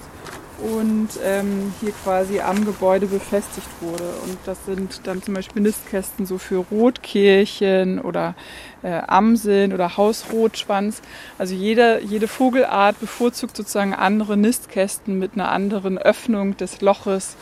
und 0.61 1.09
ähm, 1.25 1.73
hier 1.81 1.93
quasi 2.05 2.41
am 2.41 2.65
Gebäude 2.65 3.07
befestigt 3.07 3.69
wurde. 3.81 4.05
Und 4.25 4.39
das 4.45 4.65
sind 4.67 5.01
dann 5.05 5.23
zum 5.23 5.35
Beispiel 5.35 5.63
Nistkästen 5.63 6.27
so 6.27 6.39
für 6.39 6.65
Rotkehlchen 6.71 8.01
oder 8.01 8.35
äh, 8.83 9.01
Amseln 9.07 9.73
oder 9.73 9.97
Hausrotschwanz. 9.97 11.03
Also 11.39 11.55
jede, 11.55 12.01
jede 12.03 12.29
Vogelart 12.29 13.01
bevorzugt 13.01 13.57
sozusagen 13.57 13.95
andere 13.95 14.37
Nistkästen 14.37 15.19
mit 15.19 15.35
einer 15.35 15.51
anderen 15.51 15.99
Öffnung 15.99 16.57
des 16.57 16.81
Loches. 16.81 17.37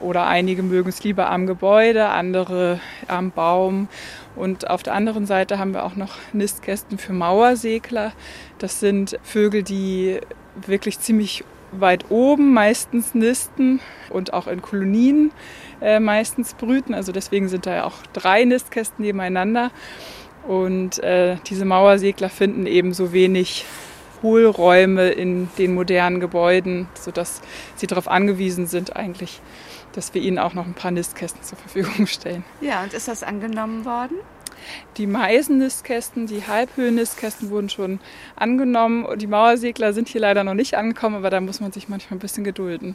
Oder 0.00 0.26
einige 0.26 0.62
mögen 0.62 0.88
es 0.90 1.02
lieber 1.02 1.28
am 1.28 1.46
Gebäude, 1.46 2.08
andere 2.08 2.80
am 3.08 3.32
Baum. 3.32 3.88
Und 4.36 4.70
auf 4.70 4.82
der 4.82 4.94
anderen 4.94 5.26
Seite 5.26 5.58
haben 5.58 5.74
wir 5.74 5.84
auch 5.84 5.96
noch 5.96 6.14
Nistkästen 6.32 6.98
für 6.98 7.12
Mauersegler. 7.12 8.12
Das 8.58 8.78
sind 8.78 9.18
Vögel, 9.24 9.64
die 9.64 10.20
wirklich 10.66 11.00
ziemlich 11.00 11.44
weit 11.72 12.10
oben 12.10 12.52
meistens 12.52 13.14
nisten 13.14 13.80
und 14.10 14.32
auch 14.32 14.46
in 14.46 14.62
Kolonien 14.62 15.32
äh, 15.80 16.00
meistens 16.00 16.54
brüten. 16.54 16.94
Also 16.94 17.12
deswegen 17.12 17.48
sind 17.48 17.66
da 17.66 17.74
ja 17.74 17.84
auch 17.84 17.96
drei 18.12 18.44
Nistkästen 18.44 19.04
nebeneinander. 19.04 19.70
Und 20.46 21.02
äh, 21.02 21.36
diese 21.46 21.64
Mauersegler 21.64 22.30
finden 22.30 22.66
eben 22.66 22.94
so 22.94 23.12
wenig 23.12 23.66
Hohlräume 24.22 25.10
in 25.10 25.48
den 25.58 25.74
modernen 25.74 26.20
Gebäuden, 26.20 26.88
sodass 26.94 27.40
sie 27.76 27.86
darauf 27.86 28.08
angewiesen 28.08 28.66
sind, 28.66 28.96
eigentlich, 28.96 29.40
dass 29.92 30.14
wir 30.14 30.22
ihnen 30.22 30.38
auch 30.38 30.54
noch 30.54 30.66
ein 30.66 30.74
paar 30.74 30.90
Nistkästen 30.90 31.42
zur 31.42 31.58
Verfügung 31.58 32.06
stellen. 32.06 32.44
Ja, 32.60 32.82
und 32.82 32.94
ist 32.94 33.08
das 33.08 33.22
angenommen 33.22 33.84
worden? 33.84 34.16
Die 34.96 35.06
Meisennistkästen, 35.06 36.26
die 36.26 36.46
Halbhöhennistkästen 36.46 37.50
wurden 37.50 37.68
schon 37.68 38.00
angenommen. 38.36 39.06
Die 39.18 39.26
Mauersegler 39.26 39.92
sind 39.92 40.08
hier 40.08 40.20
leider 40.20 40.44
noch 40.44 40.54
nicht 40.54 40.74
angekommen, 40.74 41.16
aber 41.16 41.30
da 41.30 41.40
muss 41.40 41.60
man 41.60 41.72
sich 41.72 41.88
manchmal 41.88 42.16
ein 42.16 42.20
bisschen 42.20 42.44
gedulden. 42.44 42.94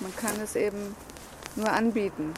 Man 0.00 0.14
kann 0.16 0.40
es 0.42 0.56
eben 0.56 0.94
nur 1.56 1.70
anbieten. 1.70 2.32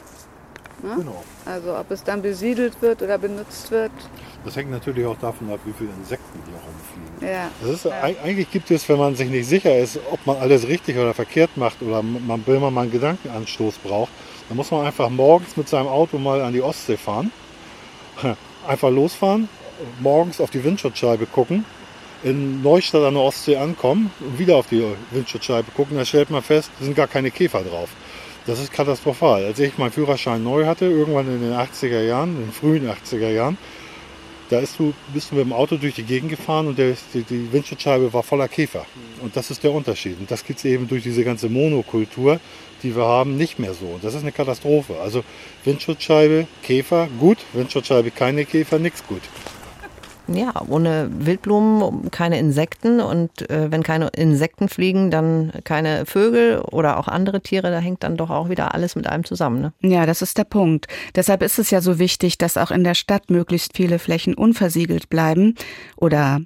Ne? 0.81 0.95
Genau. 0.97 1.23
Also 1.45 1.77
ob 1.77 1.89
es 1.91 2.03
dann 2.03 2.21
besiedelt 2.21 2.81
wird 2.81 3.01
oder 3.01 3.17
benutzt 3.17 3.71
wird. 3.71 3.91
Das 4.43 4.55
hängt 4.57 4.71
natürlich 4.71 5.05
auch 5.05 5.17
davon 5.17 5.49
ab, 5.51 5.59
wie 5.63 5.71
viele 5.71 5.91
Insekten 5.97 6.39
hier 6.45 6.55
rumfliegen. 6.55 7.33
Ja. 7.33 7.49
Das 7.61 7.69
ist, 7.69 7.85
eig- 7.85 8.21
Eigentlich 8.21 8.51
gibt 8.51 8.69
es, 8.71 8.89
wenn 8.89 8.97
man 8.97 9.15
sich 9.15 9.29
nicht 9.29 9.47
sicher 9.47 9.77
ist, 9.77 9.99
ob 10.11 10.25
man 10.25 10.37
alles 10.37 10.67
richtig 10.67 10.97
oder 10.97 11.13
verkehrt 11.13 11.51
macht 11.55 11.81
oder 11.81 12.01
man, 12.03 12.43
wenn 12.45 12.59
man 12.59 12.73
mal 12.73 12.81
einen 12.81 12.91
Gedankenanstoß 12.91 13.77
braucht, 13.77 14.11
dann 14.49 14.57
muss 14.57 14.71
man 14.71 14.85
einfach 14.85 15.09
morgens 15.09 15.55
mit 15.55 15.69
seinem 15.69 15.87
Auto 15.87 16.17
mal 16.17 16.41
an 16.41 16.51
die 16.51 16.61
Ostsee 16.61 16.97
fahren. 16.97 17.31
Einfach 18.67 18.89
losfahren, 18.89 19.49
morgens 19.99 20.39
auf 20.39 20.49
die 20.49 20.63
Windschutzscheibe 20.63 21.25
gucken, 21.25 21.65
in 22.23 22.61
Neustadt 22.61 23.03
an 23.03 23.15
der 23.15 23.23
Ostsee 23.23 23.57
ankommen 23.57 24.11
und 24.19 24.39
wieder 24.39 24.55
auf 24.55 24.67
die 24.67 24.83
Windschutzscheibe 25.11 25.71
gucken, 25.75 25.97
dann 25.97 26.05
stellt 26.05 26.29
man 26.29 26.41
fest, 26.41 26.71
es 26.79 26.85
sind 26.85 26.95
gar 26.95 27.07
keine 27.07 27.31
Käfer 27.31 27.61
drauf. 27.61 27.89
Das 28.45 28.59
ist 28.59 28.71
katastrophal. 28.73 29.45
Als 29.45 29.59
ich 29.59 29.77
meinen 29.77 29.91
Führerschein 29.91 30.43
neu 30.43 30.65
hatte, 30.65 30.85
irgendwann 30.85 31.27
in 31.27 31.41
den 31.41 31.53
80er 31.53 32.01
Jahren, 32.01 32.35
in 32.35 32.45
den 32.45 32.51
frühen 32.51 32.89
80er 32.89 33.29
Jahren, 33.29 33.57
da 34.49 34.59
ist 34.59 34.77
du, 34.77 34.93
bist 35.13 35.31
du 35.31 35.35
mit 35.35 35.45
dem 35.45 35.53
Auto 35.53 35.77
durch 35.77 35.95
die 35.95 36.03
Gegend 36.03 36.29
gefahren 36.29 36.67
und 36.67 36.77
der, 36.77 36.95
die, 37.13 37.23
die 37.23 37.51
Windschutzscheibe 37.51 38.11
war 38.13 38.21
voller 38.21 38.47
Käfer. 38.47 38.85
Und 39.21 39.35
das 39.35 39.49
ist 39.49 39.63
der 39.63 39.71
Unterschied. 39.71 40.19
Und 40.19 40.29
das 40.29 40.45
gibt 40.45 40.59
es 40.59 40.65
eben 40.65 40.87
durch 40.87 41.03
diese 41.03 41.23
ganze 41.23 41.49
Monokultur, 41.49 42.39
die 42.83 42.95
wir 42.95 43.05
haben, 43.05 43.37
nicht 43.37 43.59
mehr 43.59 43.73
so. 43.73 43.85
Und 43.87 44.03
das 44.03 44.13
ist 44.13 44.21
eine 44.21 44.31
Katastrophe. 44.31 44.95
Also 45.01 45.23
Windschutzscheibe, 45.63 46.47
Käfer, 46.61 47.07
gut. 47.19 47.39
Windschutzscheibe, 47.53 48.11
keine 48.11 48.45
Käfer, 48.45 48.79
nichts 48.79 49.05
gut. 49.07 49.21
Ja, 50.27 50.53
ohne 50.69 51.09
Wildblumen 51.11 52.09
keine 52.09 52.39
Insekten 52.39 53.01
und 53.01 53.49
äh, 53.49 53.71
wenn 53.71 53.83
keine 53.83 54.07
Insekten 54.07 54.69
fliegen, 54.69 55.11
dann 55.11 55.51
keine 55.65 56.05
Vögel 56.05 56.61
oder 56.61 56.97
auch 56.97 57.09
andere 57.09 57.41
Tiere. 57.41 57.71
Da 57.71 57.79
hängt 57.79 58.03
dann 58.03 58.15
doch 58.15 58.29
auch 58.29 58.47
wieder 58.47 58.73
alles 58.73 58.95
mit 58.95 59.05
einem 59.05 59.25
zusammen. 59.25 59.61
Ne? 59.61 59.73
Ja, 59.81 60.05
das 60.05 60.21
ist 60.21 60.37
der 60.37 60.45
Punkt. 60.45 60.87
Deshalb 61.15 61.41
ist 61.41 61.59
es 61.59 61.71
ja 61.71 61.81
so 61.81 61.99
wichtig, 61.99 62.37
dass 62.37 62.55
auch 62.55 62.71
in 62.71 62.85
der 62.85 62.95
Stadt 62.95 63.29
möglichst 63.29 63.75
viele 63.75 63.99
Flächen 63.99 64.33
unversiegelt 64.33 65.09
bleiben 65.09 65.55
oder 65.97 66.39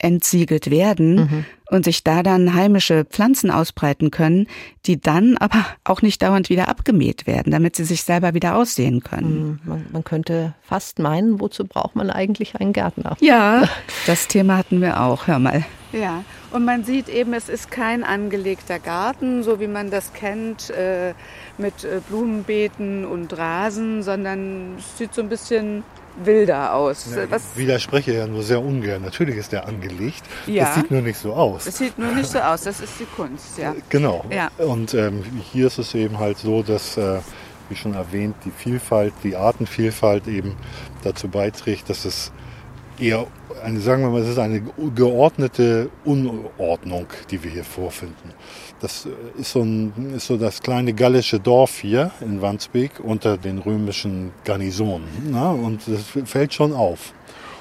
entsiegelt 0.00 0.70
werden 0.70 1.14
mhm. 1.14 1.44
und 1.70 1.84
sich 1.84 2.02
da 2.02 2.22
dann 2.22 2.54
heimische 2.54 3.04
Pflanzen 3.04 3.50
ausbreiten 3.50 4.10
können, 4.10 4.46
die 4.86 5.00
dann 5.00 5.36
aber 5.36 5.64
auch 5.84 6.02
nicht 6.02 6.22
dauernd 6.22 6.48
wieder 6.50 6.68
abgemäht 6.68 7.26
werden, 7.26 7.52
damit 7.52 7.76
sie 7.76 7.84
sich 7.84 8.02
selber 8.02 8.34
wieder 8.34 8.56
aussehen 8.56 9.02
können. 9.02 9.42
Mhm. 9.42 9.60
Man, 9.64 9.86
man 9.92 10.04
könnte 10.04 10.54
fast 10.62 10.98
meinen, 10.98 11.40
wozu 11.40 11.64
braucht 11.64 11.96
man 11.96 12.10
eigentlich 12.10 12.56
einen 12.56 12.72
Gärtner? 12.72 13.16
Ja, 13.20 13.68
das 14.06 14.26
Thema 14.28 14.56
hatten 14.56 14.80
wir 14.80 15.00
auch, 15.00 15.26
hör 15.26 15.38
mal. 15.38 15.64
Ja, 15.92 16.22
und 16.52 16.64
man 16.64 16.84
sieht 16.84 17.08
eben, 17.08 17.34
es 17.34 17.48
ist 17.48 17.70
kein 17.70 18.04
angelegter 18.04 18.78
Garten, 18.78 19.42
so 19.42 19.58
wie 19.58 19.66
man 19.66 19.90
das 19.90 20.12
kennt, 20.12 20.70
äh, 20.70 21.14
mit 21.58 21.84
äh, 21.84 22.00
Blumenbeeten 22.08 23.04
und 23.04 23.36
Rasen, 23.36 24.02
sondern 24.04 24.76
es 24.78 24.98
sieht 24.98 25.14
so 25.14 25.20
ein 25.20 25.28
bisschen 25.28 25.82
wilder 26.24 26.74
aus. 26.74 27.06
Ja, 27.14 27.30
Was 27.30 27.56
widerspreche 27.56 28.12
ja 28.12 28.26
nur 28.26 28.42
sehr 28.42 28.60
ungern. 28.60 29.02
Natürlich 29.02 29.36
ist 29.36 29.52
der 29.52 29.66
angelegt. 29.66 30.22
Ja. 30.46 30.68
Es 30.68 30.74
sieht 30.76 30.90
nur 30.90 31.02
nicht 31.02 31.18
so 31.18 31.32
aus. 31.32 31.66
Es 31.66 31.78
sieht 31.78 31.98
nur 31.98 32.12
nicht 32.12 32.28
so 32.28 32.38
aus. 32.38 32.62
Das 32.62 32.80
ist 32.80 32.98
die 32.98 33.04
Kunst, 33.04 33.58
ja. 33.58 33.74
Genau. 33.88 34.24
Ja. 34.30 34.50
Und 34.58 34.94
ähm, 34.94 35.22
hier 35.52 35.66
ist 35.66 35.78
es 35.78 35.94
eben 35.94 36.18
halt 36.18 36.38
so, 36.38 36.62
dass, 36.62 36.96
äh, 36.96 37.20
wie 37.68 37.76
schon 37.76 37.94
erwähnt, 37.94 38.36
die 38.44 38.50
Vielfalt, 38.50 39.14
die 39.22 39.36
Artenvielfalt 39.36 40.26
eben 40.26 40.56
dazu 41.02 41.28
beiträgt, 41.28 41.88
dass 41.88 42.04
es 42.04 42.32
eher 42.98 43.26
eine, 43.64 43.80
sagen 43.80 44.02
wir 44.02 44.10
mal, 44.10 44.22
es 44.22 44.28
ist 44.28 44.38
eine 44.38 44.62
geordnete 44.94 45.90
Unordnung, 46.04 47.06
die 47.30 47.42
wir 47.42 47.50
hier 47.50 47.64
vorfinden. 47.64 48.32
Das 48.80 49.06
ist 49.36 49.52
so, 49.52 49.60
ein, 49.60 50.14
ist 50.16 50.26
so 50.26 50.36
das 50.38 50.62
kleine 50.62 50.94
gallische 50.94 51.38
Dorf 51.38 51.78
hier 51.78 52.10
in 52.20 52.40
Wandsbek 52.40 53.00
unter 53.00 53.36
den 53.36 53.58
römischen 53.58 54.32
Garnisonen. 54.44 55.30
Ne? 55.30 55.50
Und 55.50 55.82
das 55.86 56.28
fällt 56.28 56.54
schon 56.54 56.72
auf. 56.72 57.12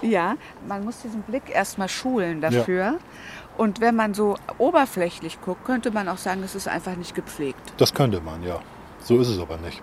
Ja, 0.01 0.35
man 0.67 0.85
muss 0.85 1.01
diesen 1.01 1.21
Blick 1.23 1.43
erstmal 1.53 1.89
schulen 1.89 2.39
dafür. 2.39 2.83
Ja. 2.83 2.97
Und 3.57 3.81
wenn 3.81 3.95
man 3.95 4.13
so 4.13 4.37
oberflächlich 4.57 5.41
guckt, 5.41 5.65
könnte 5.65 5.91
man 5.91 6.07
auch 6.07 6.17
sagen, 6.17 6.41
es 6.43 6.55
ist 6.55 6.69
einfach 6.69 6.95
nicht 6.95 7.13
gepflegt. 7.13 7.59
Das 7.75 7.93
könnte 7.93 8.21
man, 8.21 8.41
ja. 8.43 8.59
So 9.03 9.17
ist 9.19 9.27
es 9.27 9.39
aber 9.39 9.57
nicht. 9.57 9.81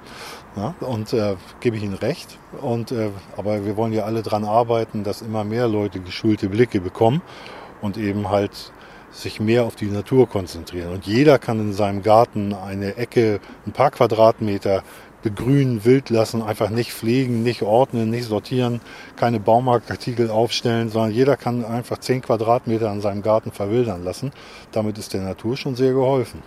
Ja, 0.56 0.74
und 0.80 1.12
äh, 1.12 1.36
gebe 1.60 1.76
ich 1.76 1.82
Ihnen 1.82 1.94
recht. 1.94 2.38
Und, 2.62 2.92
äh, 2.92 3.10
aber 3.36 3.66
wir 3.66 3.76
wollen 3.76 3.92
ja 3.92 4.04
alle 4.04 4.22
daran 4.22 4.44
arbeiten, 4.44 5.04
dass 5.04 5.20
immer 5.20 5.44
mehr 5.44 5.68
Leute 5.68 6.00
geschulte 6.00 6.48
Blicke 6.48 6.80
bekommen 6.80 7.20
und 7.82 7.98
eben 7.98 8.30
halt 8.30 8.72
sich 9.10 9.40
mehr 9.40 9.64
auf 9.64 9.76
die 9.76 9.86
Natur 9.86 10.28
konzentrieren. 10.28 10.92
Und 10.92 11.06
jeder 11.06 11.38
kann 11.38 11.60
in 11.60 11.72
seinem 11.72 12.02
Garten 12.02 12.54
eine 12.54 12.96
Ecke, 12.96 13.40
ein 13.66 13.72
paar 13.72 13.90
Quadratmeter 13.90 14.82
begrünen, 15.22 15.84
wild 15.84 16.10
lassen, 16.10 16.42
einfach 16.42 16.70
nicht 16.70 16.92
pflegen, 16.92 17.42
nicht 17.42 17.62
ordnen, 17.62 18.10
nicht 18.10 18.26
sortieren, 18.26 18.80
keine 19.16 19.40
Baumarktartikel 19.40 20.30
aufstellen, 20.30 20.88
sondern 20.88 21.10
jeder 21.10 21.36
kann 21.36 21.64
einfach 21.64 21.98
zehn 21.98 22.22
Quadratmeter 22.22 22.90
an 22.90 23.00
seinem 23.00 23.22
Garten 23.22 23.50
verwildern 23.50 24.04
lassen. 24.04 24.30
Damit 24.72 24.98
ist 24.98 25.14
der 25.14 25.22
Natur 25.22 25.56
schon 25.56 25.74
sehr 25.74 25.92
geholfen. 25.92 26.42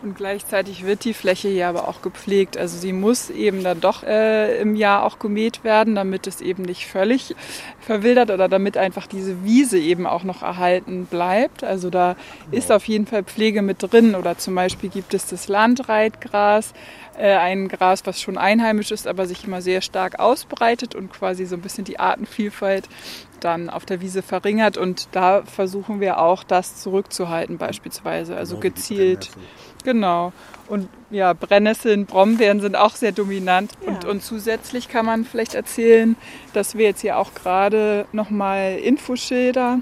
Und 0.00 0.16
gleichzeitig 0.16 0.86
wird 0.86 1.04
die 1.04 1.12
Fläche 1.12 1.48
hier 1.48 1.66
aber 1.66 1.88
auch 1.88 2.02
gepflegt. 2.02 2.56
Also 2.56 2.78
sie 2.78 2.92
muss 2.92 3.30
eben 3.30 3.64
dann 3.64 3.80
doch 3.80 4.04
äh, 4.04 4.60
im 4.60 4.76
Jahr 4.76 5.02
auch 5.02 5.18
gemäht 5.18 5.64
werden, 5.64 5.96
damit 5.96 6.28
es 6.28 6.40
eben 6.40 6.62
nicht 6.62 6.86
völlig 6.86 7.34
verwildert 7.80 8.30
oder 8.30 8.48
damit 8.48 8.76
einfach 8.76 9.08
diese 9.08 9.42
Wiese 9.42 9.78
eben 9.78 10.06
auch 10.06 10.22
noch 10.22 10.42
erhalten 10.42 11.06
bleibt. 11.06 11.64
Also 11.64 11.90
da 11.90 12.14
ist 12.52 12.70
auf 12.70 12.86
jeden 12.86 13.06
Fall 13.06 13.24
Pflege 13.24 13.60
mit 13.60 13.78
drin. 13.80 14.14
Oder 14.14 14.38
zum 14.38 14.54
Beispiel 14.54 14.88
gibt 14.88 15.14
es 15.14 15.26
das 15.26 15.48
Landreitgras, 15.48 16.74
ein 17.24 17.68
Gras, 17.68 18.02
was 18.04 18.20
schon 18.20 18.38
einheimisch 18.38 18.90
ist, 18.90 19.06
aber 19.06 19.26
sich 19.26 19.44
immer 19.44 19.60
sehr 19.60 19.80
stark 19.80 20.18
ausbreitet 20.20 20.94
und 20.94 21.12
quasi 21.12 21.46
so 21.46 21.56
ein 21.56 21.62
bisschen 21.62 21.84
die 21.84 21.98
Artenvielfalt 21.98 22.88
dann 23.40 23.70
auf 23.70 23.84
der 23.84 24.00
Wiese 24.00 24.22
verringert. 24.22 24.76
Und 24.76 25.08
da 25.12 25.42
versuchen 25.42 26.00
wir 26.00 26.20
auch, 26.20 26.44
das 26.44 26.80
zurückzuhalten 26.80 27.58
beispielsweise. 27.58 28.36
Also 28.36 28.56
genau, 28.56 28.74
gezielt. 28.74 29.30
Genau. 29.84 30.32
Und 30.68 30.88
ja, 31.10 31.32
Brennnesseln, 31.32 32.06
Brombeeren 32.06 32.60
sind 32.60 32.76
auch 32.76 32.94
sehr 32.94 33.12
dominant. 33.12 33.72
Ja. 33.80 33.88
Und, 33.88 34.04
und 34.04 34.22
zusätzlich 34.22 34.88
kann 34.88 35.06
man 35.06 35.24
vielleicht 35.24 35.54
erzählen, 35.54 36.16
dass 36.52 36.76
wir 36.76 36.86
jetzt 36.86 37.00
hier 37.00 37.18
auch 37.18 37.34
gerade 37.34 38.06
nochmal 38.12 38.78
Infoschilder 38.78 39.80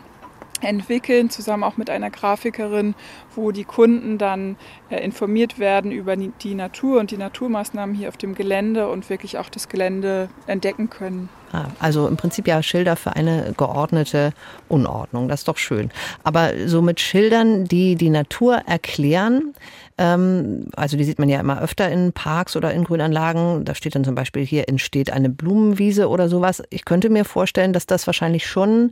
entwickeln, 0.63 1.31
zusammen 1.31 1.65
auch 1.65 1.77
mit 1.77 1.91
einer 1.91 2.11
Grafikerin, 2.11 2.95
wo 3.35 3.53
die 3.53 3.65
Kunden 3.65 4.19
dann 4.19 4.57
äh, 4.91 5.03
informiert 5.05 5.59
werden 5.59 5.93
über 5.93 6.17
die 6.17 6.55
Natur 6.55 7.01
und 7.01 7.11
die 7.11 7.17
Naturmaßnahmen 7.17 7.95
hier 7.95 8.09
auf 8.09 8.17
dem 8.17 8.35
Gelände 8.35 8.89
und 8.89 9.11
wirklich 9.11 9.39
auch 9.39 9.49
das 9.49 9.69
Gelände 9.69 10.29
entdecken 10.47 10.91
können. 10.91 11.29
Ah, 11.53 11.67
also 11.79 12.09
im 12.09 12.17
Prinzip 12.17 12.49
ja 12.49 12.63
Schilder 12.63 12.97
für 12.97 13.15
eine 13.15 13.55
geordnete 13.57 14.33
Unordnung. 14.69 15.29
Das 15.29 15.41
ist 15.41 15.49
doch 15.49 15.59
schön. 15.59 15.91
Aber 16.25 16.51
so 16.67 16.83
mit 16.83 17.01
Schildern, 17.01 17.65
die 17.65 17.95
die 17.95 18.11
Natur 18.11 18.63
erklären, 18.67 19.55
ähm, 19.97 20.67
also 20.75 20.97
die 20.97 21.05
sieht 21.05 21.19
man 21.19 21.29
ja 21.29 21.39
immer 21.39 21.63
öfter 21.63 21.89
in 21.89 22.13
Parks 22.13 22.57
oder 22.57 22.73
in 22.73 22.85
Grünanlagen. 22.85 23.65
Da 23.65 23.75
steht 23.75 23.95
dann 23.95 24.05
zum 24.05 24.17
Beispiel 24.17 24.45
hier 24.45 24.69
entsteht 24.69 25.13
eine 25.13 25.31
Blumenwiese 25.31 26.09
oder 26.09 26.29
sowas. 26.29 26.63
Ich 26.71 26.85
könnte 26.85 27.11
mir 27.11 27.25
vorstellen, 27.25 27.73
dass 27.73 27.87
das 27.87 28.07
wahrscheinlich 28.07 28.47
schon 28.47 28.91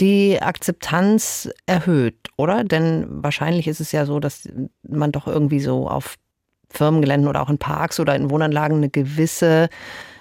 die 0.00 0.40
Akzeptanz 0.40 1.48
erhöht, 1.66 2.16
oder? 2.36 2.64
Denn 2.64 3.06
wahrscheinlich 3.08 3.68
ist 3.68 3.80
es 3.80 3.92
ja 3.92 4.06
so, 4.06 4.20
dass 4.20 4.48
man 4.82 5.12
doch 5.12 5.26
irgendwie 5.26 5.60
so 5.60 5.88
auf 5.88 6.16
Firmengeländen 6.70 7.28
oder 7.28 7.42
auch 7.42 7.50
in 7.50 7.58
Parks 7.58 8.00
oder 8.00 8.14
in 8.14 8.30
Wohnanlagen 8.30 8.78
eine 8.78 8.88
gewisse, 8.88 9.68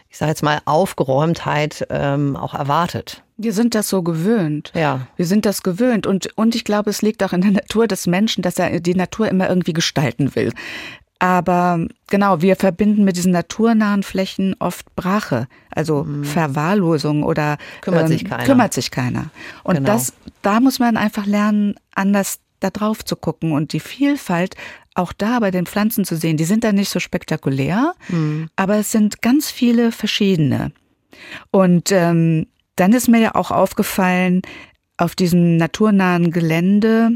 ich 0.10 0.18
sage 0.18 0.32
jetzt 0.32 0.44
mal, 0.44 0.60
Aufgeräumtheit 0.66 1.88
ähm, 1.90 2.36
auch 2.36 2.54
erwartet. 2.54 3.24
Wir 3.38 3.54
sind 3.54 3.76
das 3.76 3.88
so 3.88 4.04
gewöhnt. 4.04 4.72
Ja. 4.76 5.08
Wir 5.16 5.26
sind 5.26 5.46
das 5.46 5.64
gewöhnt. 5.64 6.06
Und, 6.08 6.38
und 6.38 6.56
ich 6.56 6.66
glaube, 6.66 6.90
es 6.90 7.02
liegt 7.02 7.24
auch 7.24 7.32
in 7.32 7.42
der 7.42 7.52
Natur 7.52 7.88
des 7.88 8.08
Menschen, 8.08 8.42
dass 8.42 8.58
er 8.58 8.80
die 8.80 8.96
Natur 8.96 9.30
immer 9.30 9.48
irgendwie 9.48 9.74
gestalten 9.74 10.36
will. 10.36 10.52
Aber 11.20 11.86
genau, 12.08 12.42
wir 12.42 12.56
verbinden 12.56 13.04
mit 13.04 13.18
diesen 13.18 13.34
naturnahen 13.34 14.04
Flächen 14.04 14.56
oft 14.60 14.96
Brache, 14.96 15.48
also 15.70 16.06
mhm. 16.06 16.24
Verwahrlosung 16.24 17.24
oder 17.24 17.58
kümmert 17.82 18.04
ähm, 18.04 18.08
sich 18.08 18.26
keiner. 18.26 18.44
Kümmert 18.46 18.74
sich 18.74 18.90
keiner. 18.90 19.30
Und 19.64 19.76
genau. 19.76 19.88
das, 19.92 20.14
da 20.42 20.62
muss 20.62 20.80
man 20.80 20.96
einfach 20.96 21.26
lernen, 21.26 21.76
anders 21.94 22.40
da 22.62 22.70
drauf 22.70 23.04
zu 23.04 23.16
gucken 23.18 23.52
und 23.52 23.74
die 23.74 23.80
Vielfalt 23.82 24.56
auch 24.96 25.14
da 25.14 25.40
bei 25.40 25.52
den 25.52 25.66
Pflanzen 25.66 26.06
zu 26.06 26.16
sehen. 26.16 26.38
Die 26.38 26.46
sind 26.46 26.64
da 26.64 26.72
nicht 26.72 26.90
so 26.90 27.00
spektakulär, 27.00 27.94
mhm. 28.08 28.50
aber 28.56 28.76
es 28.78 28.92
sind 28.92 29.22
ganz 29.22 29.52
viele 29.52 29.92
verschiedene. 29.92 30.72
Und 31.52 31.92
ähm, 31.92 32.48
dann 32.76 32.94
ist 32.94 33.10
mir 33.10 33.20
ja 33.20 33.36
auch 33.36 33.52
aufgefallen, 33.52 34.42
auf 35.00 35.16
diesem 35.16 35.56
naturnahen 35.56 36.32
Gelände, 36.32 37.12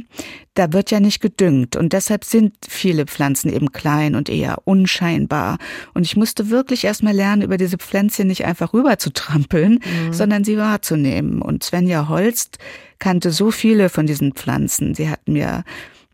da 0.53 0.71
wird 0.71 0.89
ja 0.89 1.01
nicht 1.01 1.19
gedüngt 1.19 1.75
und 1.75 1.91
deshalb 1.91 2.23
sind 2.23 2.53
viele 2.67 3.05
Pflanzen 3.05 3.51
eben 3.51 3.73
klein 3.73 4.15
und 4.15 4.29
eher 4.29 4.59
unscheinbar. 4.63 5.57
Und 5.93 6.03
ich 6.03 6.15
musste 6.15 6.49
wirklich 6.49 6.85
erstmal 6.85 7.13
lernen, 7.13 7.41
über 7.41 7.57
diese 7.57 7.77
Pflänzchen 7.77 8.27
nicht 8.27 8.45
einfach 8.45 8.73
rüber 8.73 8.99
zu 8.99 9.11
trampeln, 9.11 9.79
mhm. 9.83 10.13
sondern 10.13 10.45
sie 10.45 10.57
wahrzunehmen. 10.57 11.41
Und 11.41 11.63
Svenja 11.63 12.07
Holst 12.07 12.57
kannte 12.99 13.31
so 13.31 13.51
viele 13.51 13.89
von 13.89 14.07
diesen 14.07 14.31
Pflanzen. 14.31 14.95
Sie 14.95 15.09
hat 15.09 15.27
mir 15.27 15.65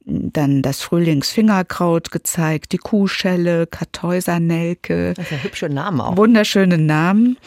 dann 0.05 0.63
das 0.63 0.81
Frühlingsfingerkraut 0.81 2.09
gezeigt, 2.09 2.71
die 2.71 2.77
Kuhschelle, 2.77 3.67
Kartäusernelke. 3.67 5.13
Das 5.13 5.25
ist 5.25 5.31
ja 5.31 5.37
hübsche 5.37 5.69
Namen 5.69 6.01
auch. 6.01 6.17
Wunderschöne 6.17 6.79
Namen 6.79 7.37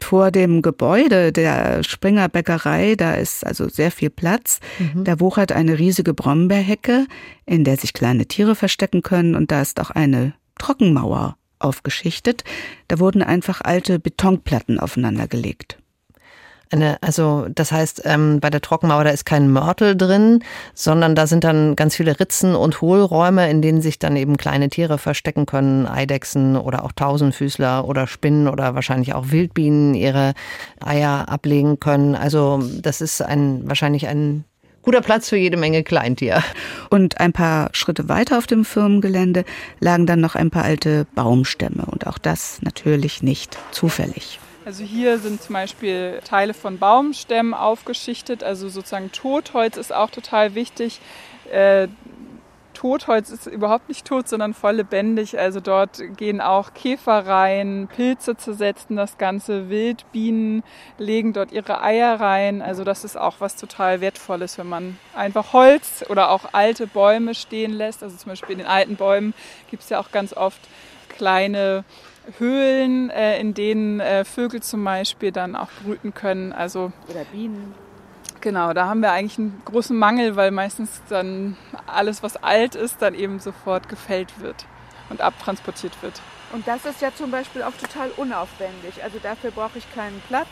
vor 0.00 0.30
dem 0.30 0.62
Gebäude 0.62 1.32
der 1.32 1.82
Springer 1.82 2.28
Bäckerei, 2.28 2.94
da 2.96 3.14
ist 3.14 3.46
also 3.46 3.68
sehr 3.68 3.90
viel 3.90 4.10
Platz. 4.10 4.60
Mhm. 4.78 5.04
Da 5.04 5.20
wuchert 5.20 5.52
eine 5.52 5.78
riesige 5.78 6.14
Brombeerhecke, 6.14 7.06
in 7.46 7.64
der 7.64 7.76
sich 7.76 7.92
kleine 7.92 8.26
Tiere 8.26 8.54
verstecken 8.54 9.02
können 9.02 9.34
und 9.34 9.50
da 9.50 9.62
ist 9.62 9.80
auch 9.80 9.90
eine 9.90 10.34
Trockenmauer 10.58 11.36
aufgeschichtet. 11.58 12.44
Da 12.88 12.98
wurden 12.98 13.22
einfach 13.22 13.60
alte 13.62 13.98
Betonplatten 13.98 14.78
aufeinander 14.78 15.28
gelegt. 15.28 15.78
Eine, 16.70 16.98
also 17.02 17.46
das 17.54 17.72
heißt, 17.72 18.02
ähm, 18.04 18.40
bei 18.40 18.50
der 18.50 18.60
Trockenmauer, 18.60 19.04
da 19.04 19.10
ist 19.10 19.26
kein 19.26 19.50
Mörtel 19.50 19.96
drin, 19.96 20.42
sondern 20.74 21.14
da 21.14 21.26
sind 21.26 21.44
dann 21.44 21.76
ganz 21.76 21.96
viele 21.96 22.18
Ritzen 22.18 22.54
und 22.54 22.80
Hohlräume, 22.80 23.48
in 23.50 23.62
denen 23.62 23.82
sich 23.82 23.98
dann 23.98 24.16
eben 24.16 24.36
kleine 24.36 24.68
Tiere 24.68 24.98
verstecken 24.98 25.46
können, 25.46 25.86
Eidechsen 25.86 26.56
oder 26.56 26.84
auch 26.84 26.92
Tausendfüßler 26.92 27.86
oder 27.86 28.06
Spinnen 28.06 28.48
oder 28.48 28.74
wahrscheinlich 28.74 29.14
auch 29.14 29.30
Wildbienen 29.30 29.94
ihre 29.94 30.34
Eier 30.84 31.28
ablegen 31.28 31.80
können. 31.80 32.14
Also 32.14 32.62
das 32.80 33.00
ist 33.00 33.22
ein 33.22 33.62
wahrscheinlich 33.64 34.08
ein 34.08 34.44
guter 34.84 35.00
Platz 35.00 35.28
für 35.28 35.36
jede 35.36 35.56
Menge 35.56 35.82
Kleintier. 35.82 36.42
Und 36.90 37.20
ein 37.20 37.32
paar 37.32 37.70
Schritte 37.72 38.08
weiter 38.08 38.38
auf 38.38 38.46
dem 38.46 38.64
Firmengelände 38.64 39.44
lagen 39.80 40.06
dann 40.06 40.20
noch 40.20 40.34
ein 40.34 40.50
paar 40.50 40.64
alte 40.64 41.06
Baumstämme 41.14 41.84
und 41.86 42.06
auch 42.06 42.18
das 42.18 42.60
natürlich 42.62 43.22
nicht 43.22 43.58
zufällig. 43.70 44.38
Also 44.64 44.82
hier 44.82 45.18
sind 45.18 45.42
zum 45.42 45.52
Beispiel 45.52 46.20
Teile 46.24 46.54
von 46.54 46.78
Baumstämmen 46.78 47.52
aufgeschichtet, 47.52 48.42
also 48.42 48.70
sozusagen 48.70 49.12
Totholz 49.12 49.76
ist 49.76 49.92
auch 49.92 50.10
total 50.10 50.54
wichtig. 50.54 51.00
Äh, 51.52 51.88
Totholz 52.72 53.30
ist 53.30 53.46
überhaupt 53.46 53.88
nicht 53.88 54.06
tot, 54.06 54.26
sondern 54.28 54.52
voll 54.52 54.76
lebendig. 54.76 55.38
Also 55.38 55.60
dort 55.60 56.02
gehen 56.16 56.40
auch 56.40 56.74
Käfer 56.74 57.26
rein, 57.26 57.88
Pilze 57.94 58.36
zersetzen 58.36 58.96
das 58.96 59.16
Ganze, 59.16 59.68
Wildbienen 59.70 60.62
legen 60.98 61.32
dort 61.32 61.52
ihre 61.52 61.82
Eier 61.82 62.18
rein. 62.18 62.62
Also 62.62 62.84
das 62.84 63.04
ist 63.04 63.16
auch 63.16 63.36
was 63.38 63.56
total 63.56 64.00
Wertvolles, 64.00 64.58
wenn 64.58 64.68
man 64.68 64.98
einfach 65.14 65.52
Holz 65.52 66.04
oder 66.08 66.30
auch 66.30 66.52
alte 66.52 66.86
Bäume 66.86 67.34
stehen 67.34 67.72
lässt. 67.72 68.02
Also 68.02 68.16
zum 68.16 68.30
Beispiel 68.30 68.52
in 68.52 68.58
den 68.58 68.66
alten 68.66 68.96
Bäumen 68.96 69.34
gibt 69.70 69.82
es 69.82 69.90
ja 69.90 70.00
auch 70.00 70.10
ganz 70.10 70.34
oft 70.34 70.60
kleine 71.08 71.84
Höhlen, 72.38 73.10
äh, 73.10 73.38
in 73.38 73.54
denen 73.54 74.00
äh, 74.00 74.24
Vögel 74.24 74.62
zum 74.62 74.84
Beispiel 74.84 75.32
dann 75.32 75.56
auch 75.56 75.68
brüten 75.84 76.14
können. 76.14 76.52
Also 76.52 76.92
oder 77.08 77.24
Bienen. 77.32 77.74
Genau, 78.40 78.74
da 78.74 78.86
haben 78.86 79.00
wir 79.00 79.12
eigentlich 79.12 79.38
einen 79.38 79.62
großen 79.64 79.96
Mangel, 79.96 80.36
weil 80.36 80.50
meistens 80.50 81.02
dann 81.08 81.56
alles, 81.86 82.22
was 82.22 82.36
alt 82.36 82.74
ist, 82.74 83.00
dann 83.00 83.14
eben 83.14 83.38
sofort 83.40 83.88
gefällt 83.88 84.40
wird 84.40 84.66
und 85.08 85.22
abtransportiert 85.22 86.02
wird. 86.02 86.20
Und 86.52 86.68
das 86.68 86.84
ist 86.84 87.00
ja 87.00 87.10
zum 87.14 87.30
Beispiel 87.30 87.62
auch 87.62 87.72
total 87.72 88.10
unaufwendig. 88.16 89.02
Also 89.02 89.18
dafür 89.18 89.50
brauche 89.50 89.78
ich 89.78 89.94
keinen 89.94 90.20
Platz, 90.28 90.48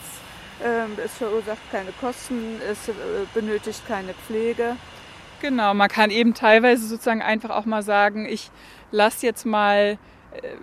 ähm, 0.65 0.93
es 1.05 1.13
verursacht 1.13 1.61
keine 1.71 1.93
Kosten, 2.01 2.61
es 2.71 2.89
äh, 2.89 2.93
benötigt 3.35 3.87
keine 3.87 4.15
Pflege. 4.15 4.77
Genau, 5.41 5.75
man 5.75 5.89
kann 5.89 6.11
eben 6.11 6.35
teilweise 6.35 6.87
sozusagen 6.87 7.21
einfach 7.21 7.51
auch 7.51 7.67
mal 7.67 7.83
sagen, 7.83 8.27
ich 8.27 8.51
lasse 8.91 9.27
jetzt 9.27 9.45
mal 9.45 9.93
äh, 9.93 9.97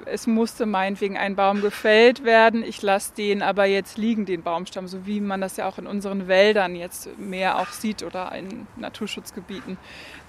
es 0.06 0.28
musste 0.28 0.66
meinetwegen 0.66 1.18
ein 1.18 1.36
Baum 1.36 1.62
gefällt 1.62 2.24
werden, 2.24 2.64
ich 2.64 2.82
lasse 2.82 3.14
den 3.16 3.42
aber 3.42 3.66
jetzt 3.66 3.98
liegen, 3.98 4.26
den 4.26 4.42
Baumstamm, 4.42 4.88
so 4.88 5.06
wie 5.06 5.20
man 5.20 5.42
das 5.42 5.58
ja 5.58 5.68
auch 5.68 5.78
in 5.78 5.88
unseren 5.88 6.28
Wäldern 6.28 6.76
jetzt 6.76 7.18
mehr 7.18 7.60
auch 7.60 7.72
sieht 7.72 8.04
oder 8.04 8.34
in 8.34 8.68
Naturschutzgebieten, 8.78 9.78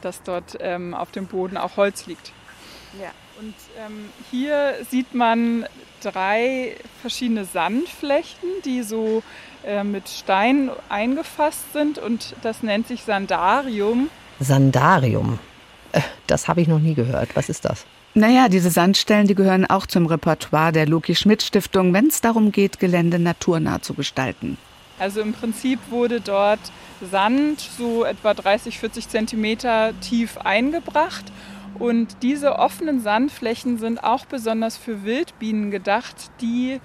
dass 0.00 0.22
dort 0.22 0.58
ähm, 0.60 0.94
auf 0.94 1.10
dem 1.10 1.26
Boden 1.26 1.56
auch 1.56 1.76
Holz 1.76 2.06
liegt. 2.06 2.32
Ja. 3.00 3.10
Und 3.40 3.54
ähm, 3.78 4.10
hier 4.30 4.74
sieht 4.90 5.14
man 5.14 5.64
drei 6.02 6.76
verschiedene 7.00 7.46
Sandflächen, 7.46 8.50
die 8.66 8.82
so 8.82 9.22
äh, 9.64 9.82
mit 9.82 10.10
Stein 10.10 10.70
eingefasst 10.90 11.72
sind 11.72 11.98
und 11.98 12.34
das 12.42 12.62
nennt 12.62 12.86
sich 12.86 13.02
Sandarium. 13.02 14.10
Sandarium, 14.40 15.38
äh, 15.92 16.02
das 16.26 16.48
habe 16.48 16.60
ich 16.60 16.68
noch 16.68 16.80
nie 16.80 16.94
gehört. 16.94 17.34
Was 17.34 17.48
ist 17.48 17.64
das? 17.64 17.86
Naja, 18.14 18.48
diese 18.48 18.70
Sandstellen, 18.70 19.28
die 19.28 19.36
gehören 19.36 19.66
auch 19.66 19.86
zum 19.86 20.06
Repertoire 20.06 20.72
der 20.72 20.86
Loki-Schmidt-Stiftung, 20.86 21.94
wenn 21.94 22.08
es 22.08 22.20
darum 22.20 22.50
geht, 22.50 22.80
Gelände 22.80 23.20
naturnah 23.20 23.82
zu 23.82 23.94
gestalten. 23.94 24.58
Also 24.98 25.20
im 25.20 25.32
Prinzip 25.32 25.78
wurde 25.90 26.20
dort 26.20 26.58
Sand 27.00 27.60
so 27.60 28.04
etwa 28.04 28.34
30, 28.34 28.80
40 28.80 29.08
Zentimeter 29.08 29.92
tief 30.00 30.38
eingebracht. 30.38 31.24
Und 31.78 32.16
diese 32.22 32.58
offenen 32.58 33.00
Sandflächen 33.00 33.78
sind 33.78 34.02
auch 34.02 34.26
besonders 34.26 34.76
für 34.76 35.04
Wildbienen 35.04 35.70
gedacht, 35.70 36.16
die 36.40 36.80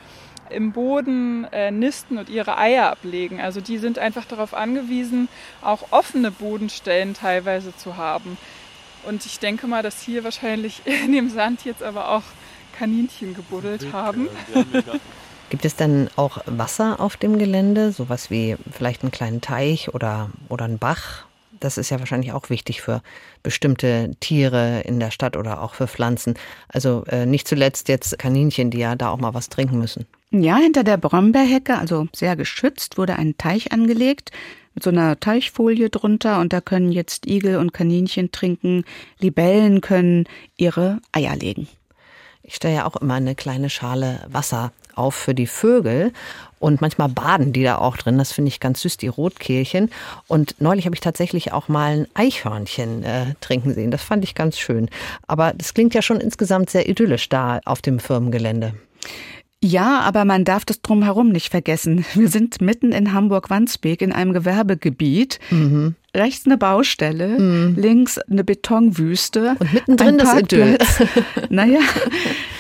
im 0.52 0.74
Boden 0.74 1.46
äh, 1.52 1.72
nisten 1.72 2.20
und 2.20 2.30
ihre 2.30 2.58
Eier 2.58 2.92
ablegen. 2.92 3.42
Also 3.42 3.62
die 3.62 3.80
sind 3.80 3.98
einfach 3.98 4.26
darauf 4.26 4.54
angewiesen, 4.54 5.28
auch 5.62 5.92
offene 5.92 6.30
Bodenstellen 6.30 7.16
teilweise 7.16 7.76
zu 7.76 7.98
haben. 7.98 8.38
Und 9.08 9.26
ich 9.26 9.40
denke 9.40 9.68
mal, 9.68 9.84
dass 9.84 10.02
hier 10.02 10.24
wahrscheinlich 10.24 10.82
in 11.06 11.12
dem 11.12 11.30
Sand 11.30 11.66
jetzt 11.66 11.84
aber 11.84 12.12
auch 12.12 12.24
Kaninchen 12.78 13.34
gebuddelt 13.34 13.94
haben. 13.94 14.28
Gibt 15.50 15.64
es 15.64 15.76
denn 15.76 16.10
auch 16.16 16.40
Wasser 16.46 17.00
auf 17.00 17.18
dem 17.18 17.38
Gelände? 17.38 17.92
Sowas 17.92 18.32
wie 18.32 18.58
vielleicht 18.72 19.04
einen 19.04 19.12
kleinen 19.12 19.42
Teich 19.42 19.94
oder, 19.94 20.32
oder 20.50 20.66
einen 20.66 20.80
Bach? 20.80 21.26
Das 21.60 21.78
ist 21.78 21.90
ja 21.90 22.00
wahrscheinlich 22.00 22.34
auch 22.34 22.50
wichtig 22.50 22.82
für 22.82 23.02
bestimmte 23.44 24.12
Tiere 24.20 24.82
in 24.82 25.00
der 25.00 25.12
Stadt 25.12 25.38
oder 25.38 25.62
auch 25.62 25.76
für 25.76 25.88
Pflanzen. 25.88 26.34
Also 26.68 27.06
äh, 27.08 27.26
nicht 27.26 27.48
zuletzt 27.48 27.88
jetzt 27.88 28.18
Kaninchen, 28.20 28.72
die 28.72 28.80
ja 28.80 28.96
da 28.96 29.10
auch 29.10 29.20
mal 29.20 29.34
was 29.34 29.50
trinken 29.50 29.78
müssen. 29.78 30.06
Ja, 30.32 30.58
hinter 30.58 30.84
der 30.84 30.98
Brombeerhecke, 30.98 31.78
also 31.78 32.08
sehr 32.14 32.36
geschützt, 32.36 32.98
wurde 32.98 33.16
ein 33.16 33.38
Teich 33.38 33.72
angelegt 33.72 34.32
mit 34.76 34.84
so 34.84 34.90
einer 34.90 35.20
Teichfolie 35.20 35.90
drunter 35.90 36.40
und 36.40 36.54
da 36.54 36.62
können 36.62 36.92
jetzt 36.92 37.26
Igel 37.26 37.58
und 37.58 37.74
Kaninchen 37.74 38.32
trinken, 38.32 38.84
Libellen 39.20 39.82
können 39.82 40.26
ihre 40.58 41.00
Eier 41.12 41.36
legen. 41.36 41.68
Ich 42.44 42.56
stelle 42.56 42.76
ja 42.76 42.86
auch 42.86 42.96
immer 42.98 43.16
eine 43.16 43.34
kleine 43.34 43.72
Schale 43.72 44.20
Wasser 44.30 44.72
auf 44.94 45.16
für 45.16 45.34
die 45.34 45.48
Vögel 45.48 46.14
und 46.60 46.82
manchmal 46.82 47.10
baden 47.10 47.54
die 47.54 47.64
da 47.64 47.78
auch 47.78 47.98
drin. 47.98 48.18
Das 48.18 48.32
finde 48.32 48.50
ich 48.50 48.60
ganz 48.60 48.82
süß, 48.82 48.98
die 48.98 49.08
Rotkehlchen. 49.08 49.92
Und 50.28 50.56
neulich 50.60 50.86
habe 50.86 50.96
ich 50.96 51.02
tatsächlich 51.02 51.52
auch 51.52 51.68
mal 51.68 51.92
ein 51.92 52.08
Eichhörnchen 52.14 53.04
äh, 53.04 53.26
trinken 53.42 53.74
sehen. 53.74 53.92
Das 53.92 54.04
fand 54.04 54.24
ich 54.24 54.36
ganz 54.36 54.58
schön. 54.58 54.90
Aber 55.28 55.54
das 55.54 55.74
klingt 55.74 55.94
ja 55.94 56.02
schon 56.02 56.20
insgesamt 56.20 56.70
sehr 56.70 56.88
idyllisch 56.88 57.30
da 57.30 57.60
auf 57.66 57.82
dem 57.82 58.00
Firmengelände. 58.00 58.74
Ja, 59.64 60.02
aber 60.02 60.26
man 60.26 60.46
darf 60.46 60.64
das 60.64 60.82
drumherum 60.82 61.30
nicht 61.30 61.50
vergessen. 61.50 62.06
Wir 62.14 62.28
sind 62.28 62.62
mitten 62.62 62.92
in 62.92 63.14
Hamburg-Wandsbek 63.14 64.02
in 64.02 64.12
einem 64.12 64.34
Gewerbegebiet. 64.34 65.40
Mhm. 65.50 65.96
Rechts 66.16 66.46
eine 66.46 66.58
Baustelle, 66.58 67.40
mhm. 67.40 67.76
links 67.76 68.20
eine 68.20 68.44
Betonwüste. 68.44 69.56
Und 69.60 69.74
mittendrin 69.74 70.18
das 70.18 70.40
Idyll. 70.40 70.78
naja, 71.50 71.80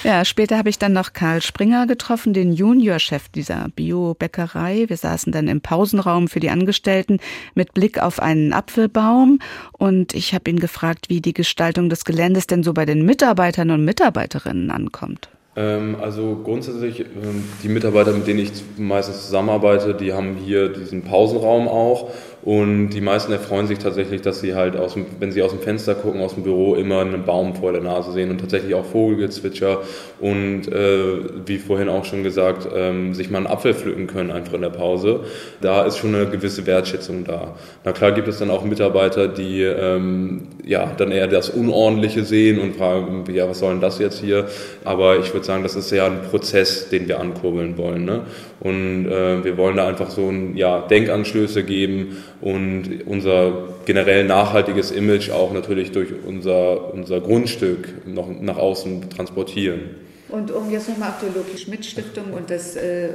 ja, 0.03 0.25
später 0.25 0.57
habe 0.57 0.69
ich 0.69 0.79
dann 0.79 0.93
noch 0.93 1.13
Karl 1.13 1.41
Springer 1.41 1.87
getroffen, 1.87 2.33
den 2.33 2.51
Juniorchef 2.51 3.29
dieser 3.29 3.69
Bio-Bäckerei. 3.75 4.85
Wir 4.87 4.97
saßen 4.97 5.31
dann 5.31 5.47
im 5.47 5.61
Pausenraum 5.61 6.27
für 6.27 6.39
die 6.39 6.49
Angestellten 6.49 7.19
mit 7.53 7.73
Blick 7.73 8.01
auf 8.01 8.19
einen 8.19 8.51
Apfelbaum. 8.51 9.39
Und 9.71 10.13
ich 10.13 10.33
habe 10.33 10.49
ihn 10.49 10.59
gefragt, 10.59 11.09
wie 11.09 11.21
die 11.21 11.33
Gestaltung 11.33 11.89
des 11.89 12.03
Geländes 12.03 12.47
denn 12.47 12.63
so 12.63 12.73
bei 12.73 12.85
den 12.85 13.05
Mitarbeitern 13.05 13.69
und 13.69 13.85
Mitarbeiterinnen 13.85 14.71
ankommt. 14.71 15.29
Ähm, 15.57 15.95
also 16.01 16.41
grundsätzlich, 16.43 16.99
ähm, 16.99 17.43
die 17.63 17.69
Mitarbeiter, 17.69 18.11
mit 18.11 18.27
denen 18.27 18.39
ich 18.39 18.51
meistens 18.77 19.25
zusammenarbeite, 19.25 19.93
die 19.93 20.11
haben 20.11 20.35
hier 20.35 20.69
diesen 20.69 21.03
Pausenraum 21.03 21.67
auch 21.67 22.11
und 22.45 22.89
die 22.89 23.01
meisten 23.01 23.31
erfreuen 23.31 23.65
sich 23.65 23.79
tatsächlich, 23.79 24.21
dass 24.21 24.39
sie 24.39 24.53
halt, 24.53 24.77
aus 24.77 24.93
dem, 24.93 25.07
wenn 25.19 25.31
sie 25.31 25.41
aus 25.41 25.49
dem 25.49 25.61
Fenster 25.61 25.95
gucken, 25.95 26.21
aus 26.21 26.35
dem 26.35 26.43
Büro, 26.43 26.75
immer 26.75 27.01
einen 27.01 27.25
Baum 27.25 27.55
vor 27.55 27.71
der 27.71 27.81
Nase 27.81 28.11
sehen 28.11 28.29
und 28.29 28.39
tatsächlich 28.39 28.75
auch 28.75 28.85
Vogelgezwitscher 28.85 29.79
und 30.19 30.67
äh, 30.67 31.47
wie 31.47 31.57
vorhin 31.57 31.89
auch 31.89 32.05
schon 32.05 32.21
gesagt, 32.21 32.67
ähm, 32.71 33.15
sich 33.15 33.31
mal 33.31 33.39
einen 33.39 33.47
Apfel 33.47 33.73
pflücken 33.73 34.05
können 34.05 34.29
einfach 34.29 34.53
in 34.53 34.61
der 34.61 34.69
Pause. 34.69 35.21
Da 35.61 35.85
ist 35.85 35.97
schon 35.97 36.13
eine 36.13 36.27
gewisse 36.27 36.67
Wertschätzung 36.67 37.23
da. 37.23 37.55
Na 37.83 37.93
klar 37.93 38.11
gibt 38.11 38.27
es 38.27 38.37
dann 38.37 38.51
auch 38.51 38.63
Mitarbeiter, 38.63 39.27
die 39.27 39.63
ähm, 39.63 40.43
ja 40.63 40.91
dann 40.97 41.11
eher 41.11 41.27
das 41.27 41.49
Unordentliche 41.49 42.25
sehen 42.25 42.59
und 42.59 42.75
fragen, 42.75 43.23
ja, 43.33 43.49
was 43.49 43.57
soll 43.57 43.71
denn 43.71 43.81
das 43.81 43.97
jetzt 43.97 44.19
hier? 44.19 44.45
Aber 44.83 45.17
ich 45.17 45.33
würde 45.33 45.47
sagen, 45.47 45.63
das 45.63 45.75
ist 45.75 45.89
ja 45.89 46.05
ein 46.05 46.21
Prozess, 46.29 46.89
den 46.89 47.07
wir 47.07 47.19
ankurbeln 47.19 47.75
wollen. 47.79 48.05
Ne? 48.05 48.21
Und 48.65 49.05
äh, 49.05 49.43
wir 49.43 49.57
wollen 49.57 49.77
da 49.77 49.87
einfach 49.87 50.09
so 50.09 50.27
ein, 50.27 50.57
ja, 50.57 50.79
Denkanstöße 50.87 51.63
geben 51.63 52.17
und 52.41 53.05
unser 53.05 53.75
generell 53.85 54.23
nachhaltiges 54.25 54.89
Image 54.89 55.29
auch 55.29 55.53
natürlich 55.53 55.91
durch 55.91 56.09
unser, 56.25 56.91
unser 56.91 57.21
Grundstück 57.21 58.07
noch 58.07 58.27
nach 58.41 58.57
außen 58.57 59.11
transportieren. 59.11 59.81
Und 60.29 60.49
um 60.49 60.71
jetzt 60.71 60.89
nochmal 60.89 61.09
auf 61.09 61.19
die 61.21 61.37
Loki-Schmidt-Stiftung 61.37 62.33
und 62.33 62.49
das 62.49 62.75
äh, 62.75 63.09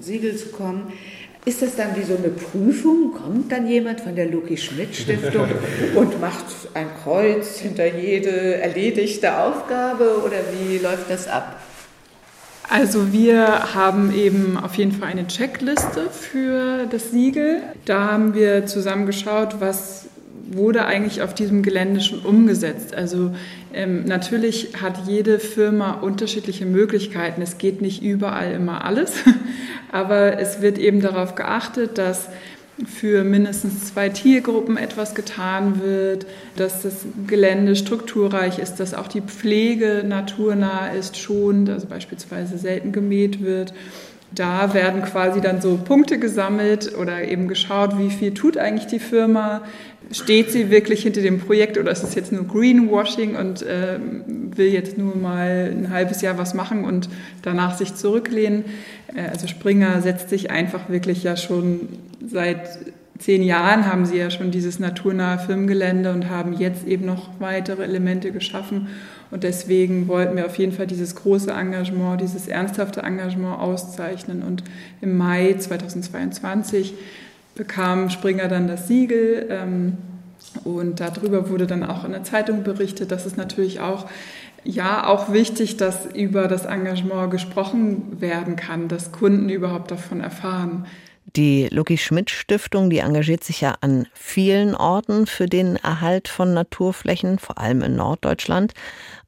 Siegel 0.00 0.34
zu 0.34 0.48
kommen, 0.48 0.92
ist 1.44 1.62
das 1.62 1.76
dann 1.76 1.94
wie 1.94 2.02
so 2.02 2.16
eine 2.16 2.30
Prüfung? 2.30 3.12
Kommt 3.12 3.52
dann 3.52 3.68
jemand 3.68 4.00
von 4.00 4.16
der 4.16 4.26
Loki-Schmidt-Stiftung 4.26 5.46
und 5.94 6.20
macht 6.20 6.46
ein 6.74 6.88
Kreuz 7.04 7.60
hinter 7.60 7.86
jede 7.86 8.56
erledigte 8.56 9.38
Aufgabe 9.38 10.24
oder 10.26 10.38
wie 10.58 10.78
läuft 10.78 11.08
das 11.08 11.28
ab? 11.28 11.60
Also 12.70 13.12
wir 13.12 13.74
haben 13.74 14.12
eben 14.14 14.58
auf 14.58 14.74
jeden 14.74 14.92
Fall 14.92 15.08
eine 15.08 15.26
Checkliste 15.26 16.10
für 16.10 16.86
das 16.86 17.10
Siegel. 17.10 17.62
Da 17.86 18.12
haben 18.12 18.34
wir 18.34 18.66
zusammen 18.66 19.06
geschaut, 19.06 19.56
was 19.58 20.06
wurde 20.50 20.84
eigentlich 20.84 21.22
auf 21.22 21.34
diesem 21.34 21.62
Gelände 21.62 22.02
schon 22.02 22.20
umgesetzt. 22.20 22.94
Also 22.94 23.34
ähm, 23.72 24.04
natürlich 24.04 24.74
hat 24.80 25.06
jede 25.06 25.38
Firma 25.38 25.92
unterschiedliche 25.92 26.66
Möglichkeiten. 26.66 27.40
Es 27.40 27.56
geht 27.56 27.80
nicht 27.80 28.02
überall 28.02 28.52
immer 28.52 28.84
alles, 28.84 29.14
aber 29.92 30.38
es 30.38 30.60
wird 30.60 30.78
eben 30.78 31.00
darauf 31.00 31.34
geachtet, 31.34 31.96
dass 31.96 32.28
für 32.86 33.24
mindestens 33.24 33.86
zwei 33.86 34.08
Tiergruppen 34.08 34.76
etwas 34.76 35.14
getan 35.14 35.80
wird, 35.82 36.26
dass 36.56 36.82
das 36.82 37.06
Gelände 37.26 37.74
strukturreich 37.74 38.58
ist, 38.58 38.76
dass 38.76 38.94
auch 38.94 39.08
die 39.08 39.20
Pflege 39.20 40.04
naturnah 40.06 40.88
ist, 40.88 41.16
schonend, 41.16 41.70
also 41.70 41.86
beispielsweise 41.86 42.56
selten 42.56 42.92
gemäht 42.92 43.42
wird. 43.42 43.74
Da 44.30 44.74
werden 44.74 45.02
quasi 45.02 45.40
dann 45.40 45.60
so 45.60 45.78
Punkte 45.82 46.18
gesammelt 46.18 46.94
oder 46.96 47.26
eben 47.26 47.48
geschaut, 47.48 47.98
wie 47.98 48.10
viel 48.10 48.34
tut 48.34 48.58
eigentlich 48.58 48.86
die 48.86 48.98
Firma, 48.98 49.62
steht 50.12 50.50
sie 50.50 50.70
wirklich 50.70 51.02
hinter 51.02 51.20
dem 51.20 51.40
Projekt 51.40 51.78
oder 51.78 51.90
ist 51.90 52.04
es 52.04 52.14
jetzt 52.14 52.32
nur 52.32 52.46
Greenwashing 52.46 53.36
und 53.36 53.62
äh, 53.62 53.98
will 54.26 54.68
jetzt 54.68 54.96
nur 54.96 55.16
mal 55.16 55.72
ein 55.74 55.90
halbes 55.90 56.22
Jahr 56.22 56.38
was 56.38 56.54
machen 56.54 56.84
und 56.84 57.08
danach 57.42 57.76
sich 57.76 57.94
zurücklehnen? 57.94 58.64
Äh, 59.14 59.28
also 59.30 59.46
Springer 59.46 60.00
setzt 60.02 60.30
sich 60.30 60.50
einfach 60.50 60.88
wirklich 60.88 61.22
ja 61.22 61.36
schon 61.36 61.88
seit 62.30 62.78
zehn 63.18 63.42
Jahren 63.42 63.86
haben 63.86 64.06
sie 64.06 64.16
ja 64.16 64.30
schon 64.30 64.50
dieses 64.50 64.78
naturnahe 64.78 65.38
Filmgelände 65.38 66.12
und 66.12 66.30
haben 66.30 66.52
jetzt 66.52 66.86
eben 66.86 67.04
noch 67.04 67.28
weitere 67.40 67.82
Elemente 67.82 68.30
geschaffen. 68.30 68.88
Und 69.30 69.42
deswegen 69.42 70.08
wollten 70.08 70.36
wir 70.36 70.46
auf 70.46 70.56
jeden 70.56 70.72
Fall 70.72 70.86
dieses 70.86 71.14
große 71.14 71.50
Engagement, 71.50 72.20
dieses 72.20 72.48
ernsthafte 72.48 73.02
Engagement 73.02 73.58
auszeichnen. 73.60 74.42
Und 74.42 74.62
im 75.00 75.18
Mai 75.18 75.54
2022 75.58 76.94
bekam 77.54 78.08
Springer 78.08 78.48
dann 78.48 78.68
das 78.68 78.88
Siegel. 78.88 79.46
Ähm, 79.50 79.98
und 80.64 81.00
darüber 81.00 81.50
wurde 81.50 81.66
dann 81.66 81.84
auch 81.84 82.04
in 82.04 82.12
der 82.12 82.22
Zeitung 82.22 82.62
berichtet. 82.62 83.10
Das 83.10 83.26
ist 83.26 83.36
natürlich 83.36 83.80
auch, 83.80 84.06
ja, 84.64 85.06
auch 85.06 85.32
wichtig, 85.32 85.76
dass 85.76 86.06
über 86.14 86.48
das 86.48 86.64
Engagement 86.64 87.30
gesprochen 87.30 88.20
werden 88.20 88.56
kann, 88.56 88.88
dass 88.88 89.12
Kunden 89.12 89.48
überhaupt 89.48 89.90
davon 89.90 90.20
erfahren. 90.20 90.86
Die 91.36 91.68
Lucky 91.70 91.98
Schmidt 91.98 92.30
Stiftung, 92.30 92.88
die 92.88 92.98
engagiert 92.98 93.44
sich 93.44 93.60
ja 93.60 93.74
an 93.82 94.06
vielen 94.14 94.74
Orten 94.74 95.26
für 95.26 95.46
den 95.46 95.76
Erhalt 95.76 96.26
von 96.28 96.54
Naturflächen, 96.54 97.38
vor 97.38 97.58
allem 97.58 97.82
in 97.82 97.96
Norddeutschland. 97.96 98.72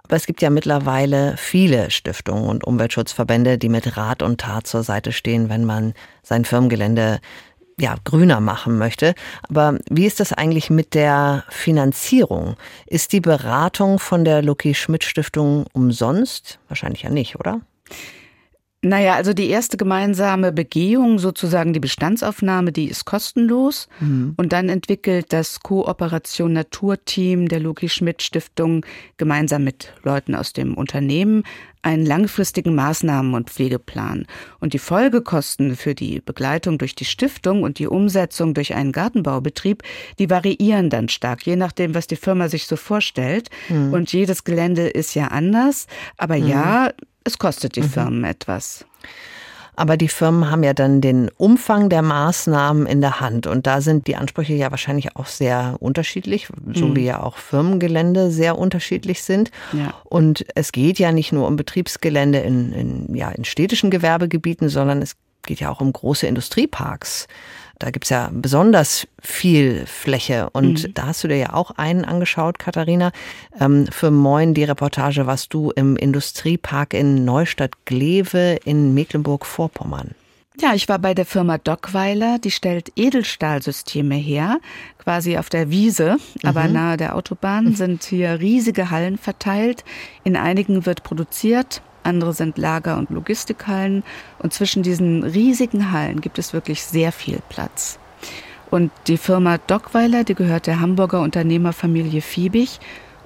Aber 0.02 0.16
es 0.16 0.26
gibt 0.26 0.40
ja 0.40 0.48
mittlerweile 0.48 1.36
viele 1.36 1.90
Stiftungen 1.90 2.48
und 2.48 2.64
Umweltschutzverbände, 2.64 3.58
die 3.58 3.68
mit 3.68 3.96
Rat 3.98 4.22
und 4.22 4.40
Tat 4.40 4.66
zur 4.66 4.82
Seite 4.82 5.12
stehen, 5.12 5.50
wenn 5.50 5.64
man 5.64 5.92
sein 6.22 6.46
Firmengelände 6.46 7.20
ja, 7.78 7.96
grüner 8.04 8.40
machen 8.40 8.78
möchte. 8.78 9.14
Aber 9.42 9.78
wie 9.90 10.06
ist 10.06 10.20
das 10.20 10.32
eigentlich 10.32 10.70
mit 10.70 10.94
der 10.94 11.44
Finanzierung? 11.50 12.56
Ist 12.86 13.12
die 13.12 13.20
Beratung 13.20 13.98
von 13.98 14.24
der 14.24 14.42
Lucky 14.42 14.74
Schmidt 14.74 15.04
Stiftung 15.04 15.66
umsonst? 15.72 16.58
Wahrscheinlich 16.68 17.02
ja 17.02 17.10
nicht, 17.10 17.38
oder? 17.38 17.60
Naja, 18.82 19.14
also 19.14 19.34
die 19.34 19.50
erste 19.50 19.76
gemeinsame 19.76 20.52
Begehung, 20.52 21.18
sozusagen 21.18 21.74
die 21.74 21.80
Bestandsaufnahme, 21.80 22.72
die 22.72 22.86
ist 22.86 23.04
kostenlos. 23.04 23.88
Mhm. 24.00 24.32
Und 24.38 24.54
dann 24.54 24.70
entwickelt 24.70 25.34
das 25.34 25.60
Kooperation 25.60 26.54
Naturteam 26.54 27.46
der 27.48 27.60
Loki 27.60 27.90
Schmidt 27.90 28.22
Stiftung 28.22 28.86
gemeinsam 29.18 29.64
mit 29.64 29.92
Leuten 30.02 30.34
aus 30.34 30.54
dem 30.54 30.78
Unternehmen 30.78 31.42
einen 31.82 32.06
langfristigen 32.06 32.78
Maßnahmen- 32.78 33.34
und 33.34 33.50
Pflegeplan. 33.50 34.26
Und 34.60 34.72
die 34.72 34.78
Folgekosten 34.78 35.76
für 35.76 35.94
die 35.94 36.20
Begleitung 36.20 36.78
durch 36.78 36.94
die 36.94 37.04
Stiftung 37.04 37.62
und 37.62 37.78
die 37.78 37.86
Umsetzung 37.86 38.54
durch 38.54 38.74
einen 38.74 38.92
Gartenbaubetrieb, 38.92 39.82
die 40.18 40.30
variieren 40.30 40.88
dann 40.88 41.10
stark, 41.10 41.46
je 41.46 41.56
nachdem, 41.56 41.94
was 41.94 42.06
die 42.06 42.16
Firma 42.16 42.48
sich 42.48 42.66
so 42.66 42.76
vorstellt. 42.76 43.50
Mhm. 43.68 43.92
Und 43.92 44.12
jedes 44.12 44.44
Gelände 44.44 44.88
ist 44.88 45.14
ja 45.14 45.28
anders. 45.28 45.86
Aber 46.16 46.36
mhm. 46.36 46.48
ja, 46.48 46.90
es 47.24 47.38
kostet 47.38 47.76
die 47.76 47.82
mhm. 47.82 47.90
Firmen 47.90 48.24
etwas. 48.24 48.84
Aber 49.76 49.96
die 49.96 50.08
Firmen 50.08 50.50
haben 50.50 50.62
ja 50.62 50.74
dann 50.74 51.00
den 51.00 51.30
Umfang 51.38 51.88
der 51.88 52.02
Maßnahmen 52.02 52.86
in 52.86 53.00
der 53.00 53.20
Hand. 53.20 53.46
Und 53.46 53.66
da 53.66 53.80
sind 53.80 54.06
die 54.08 54.16
Ansprüche 54.16 54.52
ja 54.52 54.70
wahrscheinlich 54.70 55.16
auch 55.16 55.26
sehr 55.26 55.76
unterschiedlich, 55.80 56.48
so 56.74 56.88
mhm. 56.88 56.96
wie 56.96 57.04
ja 57.06 57.22
auch 57.22 57.38
Firmengelände 57.38 58.30
sehr 58.30 58.58
unterschiedlich 58.58 59.22
sind. 59.22 59.50
Ja. 59.72 59.94
Und 60.04 60.44
es 60.54 60.72
geht 60.72 60.98
ja 60.98 61.12
nicht 61.12 61.32
nur 61.32 61.46
um 61.46 61.56
Betriebsgelände 61.56 62.40
in, 62.40 62.72
in, 62.72 63.14
ja, 63.14 63.30
in 63.30 63.46
städtischen 63.46 63.90
Gewerbegebieten, 63.90 64.68
sondern 64.68 65.00
es 65.00 65.16
geht 65.44 65.60
ja 65.60 65.70
auch 65.70 65.80
um 65.80 65.92
große 65.92 66.26
Industrieparks. 66.26 67.26
Da 67.80 67.90
gibt's 67.90 68.10
ja 68.10 68.28
besonders 68.30 69.08
viel 69.20 69.84
Fläche. 69.86 70.50
Und 70.50 70.84
mhm. 70.84 70.94
da 70.94 71.06
hast 71.06 71.24
du 71.24 71.28
dir 71.28 71.36
ja 71.38 71.54
auch 71.54 71.72
einen 71.72 72.04
angeschaut, 72.04 72.58
Katharina. 72.58 73.10
Ähm, 73.58 73.86
für 73.90 74.10
Moin, 74.10 74.52
die 74.54 74.64
Reportage 74.64 75.26
warst 75.26 75.54
du 75.54 75.70
im 75.70 75.96
Industriepark 75.96 76.92
in 76.92 77.24
Neustadt-Glewe 77.24 78.60
in 78.64 78.92
Mecklenburg-Vorpommern. 78.92 80.14
Ja, 80.60 80.74
ich 80.74 80.90
war 80.90 80.98
bei 80.98 81.14
der 81.14 81.24
Firma 81.24 81.56
Dockweiler, 81.56 82.38
die 82.38 82.50
stellt 82.50 82.92
Edelstahlsysteme 82.94 84.16
her, 84.16 84.58
quasi 84.98 85.38
auf 85.38 85.48
der 85.48 85.70
Wiese, 85.70 86.18
aber 86.42 86.64
mhm. 86.64 86.72
nahe 86.74 86.96
der 86.98 87.16
Autobahn 87.16 87.74
sind 87.74 88.04
hier 88.04 88.40
riesige 88.40 88.90
Hallen 88.90 89.16
verteilt. 89.16 89.84
In 90.22 90.36
einigen 90.36 90.84
wird 90.84 91.02
produziert, 91.02 91.80
andere 92.02 92.32
sind 92.32 92.58
Lager- 92.58 92.98
und 92.98 93.10
Logistikhallen. 93.10 94.02
Und 94.38 94.52
zwischen 94.52 94.82
diesen 94.82 95.24
riesigen 95.24 95.92
Hallen 95.92 96.20
gibt 96.20 96.38
es 96.38 96.52
wirklich 96.52 96.82
sehr 96.82 97.12
viel 97.12 97.40
Platz. 97.48 97.98
Und 98.70 98.92
die 99.06 99.16
Firma 99.16 99.58
Dockweiler, 99.58 100.24
die 100.24 100.34
gehört 100.34 100.66
der 100.66 100.80
Hamburger 100.80 101.20
Unternehmerfamilie 101.20 102.20
Fiebig. 102.20 102.78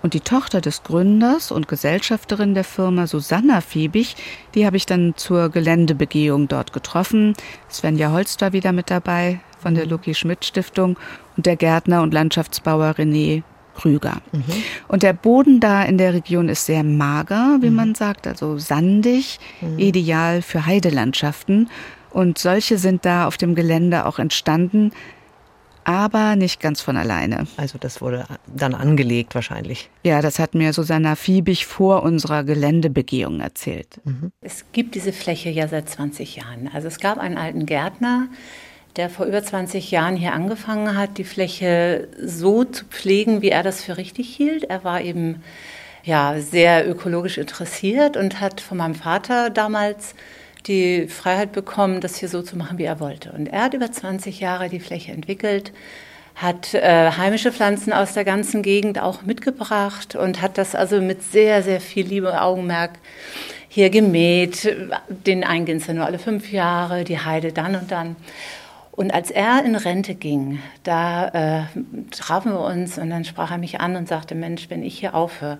Und 0.02 0.12
die 0.12 0.20
Tochter 0.20 0.60
des 0.60 0.82
Gründers 0.82 1.50
und 1.50 1.66
Gesellschafterin 1.66 2.52
der 2.52 2.64
Firma, 2.64 3.06
Susanna 3.06 3.62
Fiebig, 3.62 4.16
die 4.54 4.66
habe 4.66 4.76
ich 4.76 4.84
dann 4.84 5.14
zur 5.16 5.48
Geländebegehung 5.48 6.46
dort 6.46 6.74
getroffen. 6.74 7.32
Svenja 7.70 8.10
Holz 8.10 8.38
war 8.40 8.52
wieder 8.52 8.72
mit 8.72 8.90
dabei 8.90 9.40
von 9.58 9.74
der 9.74 9.86
Lucky 9.86 10.14
Schmidt 10.14 10.44
Stiftung 10.44 10.98
und 11.38 11.46
der 11.46 11.56
Gärtner 11.56 12.02
und 12.02 12.12
Landschaftsbauer 12.12 12.96
René 12.98 13.44
Krüger. 13.74 14.22
Mhm. 14.32 14.42
Und 14.88 15.02
der 15.02 15.12
Boden 15.12 15.60
da 15.60 15.82
in 15.82 15.98
der 15.98 16.14
Region 16.14 16.48
ist 16.48 16.66
sehr 16.66 16.82
mager, 16.82 17.58
wie 17.60 17.70
mhm. 17.70 17.76
man 17.76 17.94
sagt, 17.94 18.26
also 18.26 18.58
sandig, 18.58 19.38
mhm. 19.60 19.78
ideal 19.78 20.42
für 20.42 20.66
Heidelandschaften. 20.66 21.68
Und 22.10 22.38
solche 22.38 22.78
sind 22.78 23.04
da 23.04 23.26
auf 23.26 23.36
dem 23.36 23.54
Gelände 23.54 24.06
auch 24.06 24.18
entstanden, 24.18 24.92
aber 25.84 26.34
nicht 26.36 26.60
ganz 26.60 26.80
von 26.80 26.96
alleine. 26.96 27.46
Also 27.56 27.78
das 27.78 28.00
wurde 28.00 28.24
dann 28.46 28.74
angelegt 28.74 29.34
wahrscheinlich. 29.34 29.90
Ja, 30.02 30.22
das 30.22 30.38
hat 30.38 30.54
mir 30.54 30.72
Susanna 30.72 31.14
Fiebig 31.14 31.66
vor 31.66 32.02
unserer 32.02 32.42
Geländebegehung 32.42 33.40
erzählt. 33.40 34.00
Mhm. 34.04 34.32
Es 34.40 34.64
gibt 34.72 34.94
diese 34.94 35.12
Fläche 35.12 35.50
ja 35.50 35.68
seit 35.68 35.88
20 35.88 36.36
Jahren. 36.36 36.70
Also 36.72 36.88
es 36.88 36.98
gab 36.98 37.18
einen 37.18 37.36
alten 37.36 37.66
Gärtner, 37.66 38.28
der 38.96 39.10
vor 39.10 39.26
über 39.26 39.42
20 39.42 39.90
Jahren 39.90 40.16
hier 40.16 40.32
angefangen 40.32 40.96
hat, 40.96 41.18
die 41.18 41.24
Fläche 41.24 42.08
so 42.20 42.64
zu 42.64 42.84
pflegen, 42.84 43.42
wie 43.42 43.50
er 43.50 43.62
das 43.62 43.82
für 43.82 43.96
richtig 43.96 44.34
hielt. 44.34 44.64
Er 44.64 44.84
war 44.84 45.00
eben 45.00 45.42
ja, 46.04 46.38
sehr 46.38 46.88
ökologisch 46.88 47.38
interessiert 47.38 48.16
und 48.16 48.40
hat 48.40 48.60
von 48.60 48.78
meinem 48.78 48.94
Vater 48.94 49.50
damals 49.50 50.14
die 50.66 51.08
Freiheit 51.08 51.52
bekommen, 51.52 52.00
das 52.00 52.16
hier 52.16 52.28
so 52.28 52.42
zu 52.42 52.56
machen, 52.56 52.78
wie 52.78 52.84
er 52.84 53.00
wollte. 53.00 53.32
Und 53.32 53.46
er 53.46 53.64
hat 53.64 53.74
über 53.74 53.90
20 53.90 54.40
Jahre 54.40 54.68
die 54.68 54.80
Fläche 54.80 55.12
entwickelt, 55.12 55.72
hat 56.34 56.74
äh, 56.74 57.10
heimische 57.12 57.52
Pflanzen 57.52 57.92
aus 57.92 58.14
der 58.14 58.24
ganzen 58.24 58.62
Gegend 58.62 59.00
auch 59.00 59.22
mitgebracht 59.22 60.16
und 60.16 60.42
hat 60.42 60.58
das 60.58 60.74
also 60.74 61.00
mit 61.00 61.22
sehr, 61.22 61.62
sehr 61.62 61.80
viel 61.80 62.06
Liebe 62.06 62.30
und 62.30 62.36
Augenmerk 62.36 62.92
hier 63.68 63.90
gemäht. 63.90 64.74
Den 65.08 65.44
Einginster 65.44 65.94
nur 65.94 66.06
alle 66.06 66.18
fünf 66.18 66.50
Jahre, 66.50 67.04
die 67.04 67.18
Heide 67.18 67.52
dann 67.52 67.76
und 67.76 67.90
dann. 67.90 68.16
Und 68.96 69.12
als 69.12 69.32
er 69.32 69.64
in 69.64 69.74
Rente 69.74 70.14
ging, 70.14 70.60
da 70.84 71.28
äh, 71.28 71.62
trafen 72.12 72.52
wir 72.52 72.60
uns 72.60 72.96
und 72.96 73.10
dann 73.10 73.24
sprach 73.24 73.50
er 73.50 73.58
mich 73.58 73.80
an 73.80 73.96
und 73.96 74.06
sagte, 74.06 74.36
Mensch, 74.36 74.70
wenn 74.70 74.84
ich 74.84 74.98
hier 75.00 75.14
aufhöre, 75.14 75.58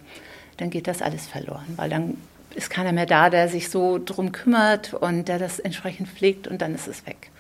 dann 0.59 0.70
geht 0.70 0.87
das 0.87 1.03
alles 1.03 1.27
verloren, 1.27 1.66
weil 1.75 1.90
dann 1.90 2.16
ist 2.55 2.70
keiner 2.70 2.92
mehr 2.92 3.07
da, 3.07 3.31
der 3.31 3.49
sich 3.49 3.70
so 3.70 3.99
drum 3.99 4.31
kümmert 4.31 4.94
und 4.94 5.27
der 5.27 5.40
das 5.40 5.59
entsprechend 5.59 6.09
pflegt 6.09 6.47
und 6.47 6.62
dann 6.62 6.77
ist 6.77 6.87
es 6.87 7.05
weg. 7.09 7.31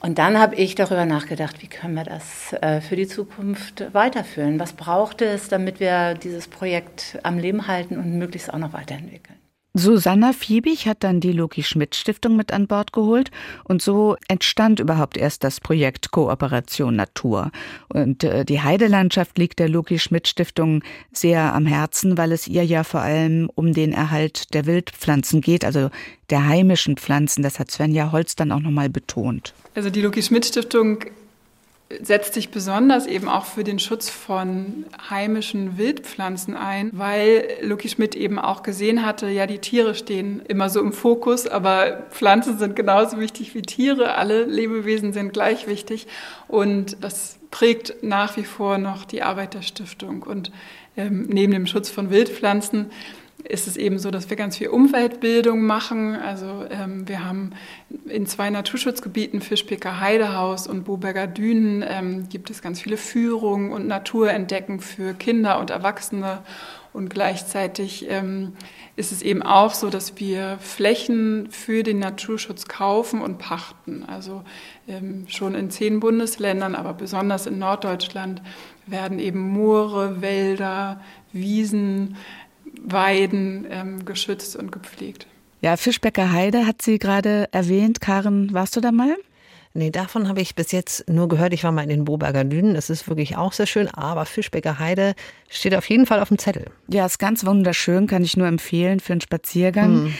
Und 0.00 0.18
dann 0.18 0.38
habe 0.38 0.56
ich 0.56 0.74
darüber 0.74 1.06
nachgedacht, 1.06 1.62
wie 1.62 1.68
können 1.68 1.94
wir 1.94 2.04
das 2.04 2.52
äh, 2.60 2.80
für 2.80 2.96
die 2.96 3.06
Zukunft 3.06 3.94
weiterführen? 3.94 4.58
Was 4.58 4.72
braucht 4.72 5.22
es, 5.22 5.48
damit 5.48 5.78
wir 5.78 6.14
dieses 6.14 6.48
Projekt 6.48 7.18
am 7.22 7.38
Leben 7.38 7.68
halten 7.68 7.96
und 7.96 8.18
möglichst 8.18 8.52
auch 8.52 8.58
noch 8.58 8.72
weiterentwickeln? 8.72 9.38
Susanna 9.76 10.32
Fiebig 10.32 10.86
hat 10.86 11.02
dann 11.02 11.18
die 11.18 11.32
Loki 11.32 11.64
Schmidt 11.64 11.96
Stiftung 11.96 12.36
mit 12.36 12.52
an 12.52 12.68
Bord 12.68 12.92
geholt 12.92 13.32
und 13.64 13.82
so 13.82 14.16
entstand 14.28 14.78
überhaupt 14.78 15.16
erst 15.16 15.42
das 15.42 15.60
Projekt 15.60 16.12
Kooperation 16.12 16.94
Natur. 16.94 17.50
Und 17.88 18.22
äh, 18.22 18.44
die 18.44 18.60
Heidelandschaft 18.60 19.36
liegt 19.36 19.58
der 19.58 19.68
Loki 19.68 19.98
Schmidt 19.98 20.28
Stiftung 20.28 20.84
sehr 21.12 21.52
am 21.54 21.66
Herzen, 21.66 22.16
weil 22.16 22.30
es 22.30 22.46
ihr 22.46 22.64
ja 22.64 22.84
vor 22.84 23.00
allem 23.00 23.50
um 23.56 23.72
den 23.72 23.92
Erhalt 23.92 24.54
der 24.54 24.66
Wildpflanzen 24.66 25.40
geht, 25.40 25.64
also 25.64 25.90
der 26.30 26.46
heimischen 26.46 26.96
Pflanzen. 26.96 27.42
Das 27.42 27.58
hat 27.58 27.72
Svenja 27.72 28.12
Holz 28.12 28.36
dann 28.36 28.52
auch 28.52 28.60
nochmal 28.60 28.88
betont. 28.88 29.54
Also 29.74 29.90
die 29.90 30.02
Loki 30.02 30.22
Schmidt 30.22 30.46
Stiftung 30.46 31.00
setzt 32.00 32.34
sich 32.34 32.50
besonders 32.50 33.06
eben 33.06 33.28
auch 33.28 33.44
für 33.44 33.62
den 33.62 33.78
Schutz 33.78 34.08
von 34.08 34.86
heimischen 35.10 35.76
Wildpflanzen 35.76 36.56
ein, 36.56 36.90
weil 36.92 37.46
Lucky 37.60 37.88
Schmidt 37.88 38.14
eben 38.14 38.38
auch 38.38 38.62
gesehen 38.62 39.04
hatte, 39.04 39.28
ja, 39.28 39.46
die 39.46 39.58
Tiere 39.58 39.94
stehen 39.94 40.42
immer 40.48 40.70
so 40.70 40.80
im 40.80 40.92
Fokus, 40.92 41.46
aber 41.46 42.04
Pflanzen 42.10 42.58
sind 42.58 42.74
genauso 42.74 43.20
wichtig 43.20 43.54
wie 43.54 43.62
Tiere. 43.62 44.14
Alle 44.14 44.44
Lebewesen 44.44 45.12
sind 45.12 45.32
gleich 45.32 45.66
wichtig 45.66 46.06
und 46.48 46.96
das 47.02 47.38
prägt 47.50 48.02
nach 48.02 48.36
wie 48.36 48.44
vor 48.44 48.78
noch 48.78 49.04
die 49.04 49.22
Arbeit 49.22 49.54
der 49.54 49.62
Stiftung. 49.62 50.22
Und 50.22 50.50
ähm, 50.96 51.26
neben 51.28 51.52
dem 51.52 51.66
Schutz 51.66 51.90
von 51.90 52.10
Wildpflanzen 52.10 52.90
ist 53.48 53.66
es 53.66 53.76
eben 53.76 53.98
so, 53.98 54.10
dass 54.10 54.30
wir 54.30 54.36
ganz 54.36 54.56
viel 54.56 54.68
Umweltbildung 54.68 55.62
machen. 55.62 56.16
Also 56.16 56.64
ähm, 56.70 57.06
wir 57.06 57.24
haben 57.24 57.52
in 58.06 58.26
zwei 58.26 58.50
Naturschutzgebieten, 58.50 59.40
Fischbecker 59.40 60.00
Heidehaus 60.00 60.66
und 60.66 60.84
Boberger 60.84 61.26
Dünen, 61.26 61.84
ähm, 61.86 62.28
gibt 62.28 62.50
es 62.50 62.62
ganz 62.62 62.80
viele 62.80 62.96
Führungen 62.96 63.70
und 63.70 63.86
Naturentdecken 63.86 64.80
für 64.80 65.14
Kinder 65.14 65.60
und 65.60 65.70
Erwachsene. 65.70 66.38
Und 66.94 67.10
gleichzeitig 67.10 68.06
ähm, 68.08 68.52
ist 68.94 69.10
es 69.10 69.20
eben 69.20 69.42
auch 69.42 69.74
so, 69.74 69.90
dass 69.90 70.20
wir 70.20 70.58
Flächen 70.60 71.48
für 71.50 71.82
den 71.82 71.98
Naturschutz 71.98 72.66
kaufen 72.66 73.20
und 73.20 73.38
pachten. 73.38 74.04
Also 74.06 74.42
ähm, 74.86 75.26
schon 75.28 75.56
in 75.56 75.70
zehn 75.70 75.98
Bundesländern, 75.98 76.76
aber 76.76 76.94
besonders 76.94 77.46
in 77.46 77.58
Norddeutschland 77.58 78.42
werden 78.86 79.18
eben 79.18 79.40
Moore, 79.40 80.20
Wälder, 80.22 81.00
Wiesen, 81.32 82.16
Weiden 82.84 83.66
ähm, 83.70 84.04
geschützt 84.04 84.56
und 84.56 84.70
gepflegt. 84.70 85.26
Ja, 85.60 85.76
Fischbecker 85.76 86.30
Heide 86.30 86.66
hat 86.66 86.82
sie 86.82 86.98
gerade 86.98 87.48
erwähnt. 87.50 88.00
Karen, 88.00 88.52
warst 88.52 88.76
du 88.76 88.80
da 88.80 88.92
mal? 88.92 89.16
Nee, 89.76 89.90
davon 89.90 90.28
habe 90.28 90.40
ich 90.40 90.54
bis 90.54 90.70
jetzt 90.70 91.08
nur 91.10 91.26
gehört. 91.26 91.52
Ich 91.52 91.64
war 91.64 91.72
mal 91.72 91.82
in 91.82 91.88
den 91.88 92.04
Boberger 92.04 92.44
Dünen. 92.44 92.74
Das 92.74 92.90
ist 92.90 93.08
wirklich 93.08 93.36
auch 93.36 93.52
sehr 93.52 93.66
schön. 93.66 93.88
Aber 93.88 94.24
Fischbecker 94.24 94.78
Heide 94.78 95.14
steht 95.48 95.74
auf 95.74 95.88
jeden 95.88 96.06
Fall 96.06 96.20
auf 96.20 96.28
dem 96.28 96.38
Zettel. 96.38 96.66
Ja, 96.86 97.06
ist 97.06 97.18
ganz 97.18 97.44
wunderschön. 97.44 98.06
Kann 98.06 98.22
ich 98.22 98.36
nur 98.36 98.46
empfehlen 98.46 99.00
für 99.00 99.14
einen 99.14 99.20
Spaziergang. 99.20 100.04
Hm. 100.04 100.14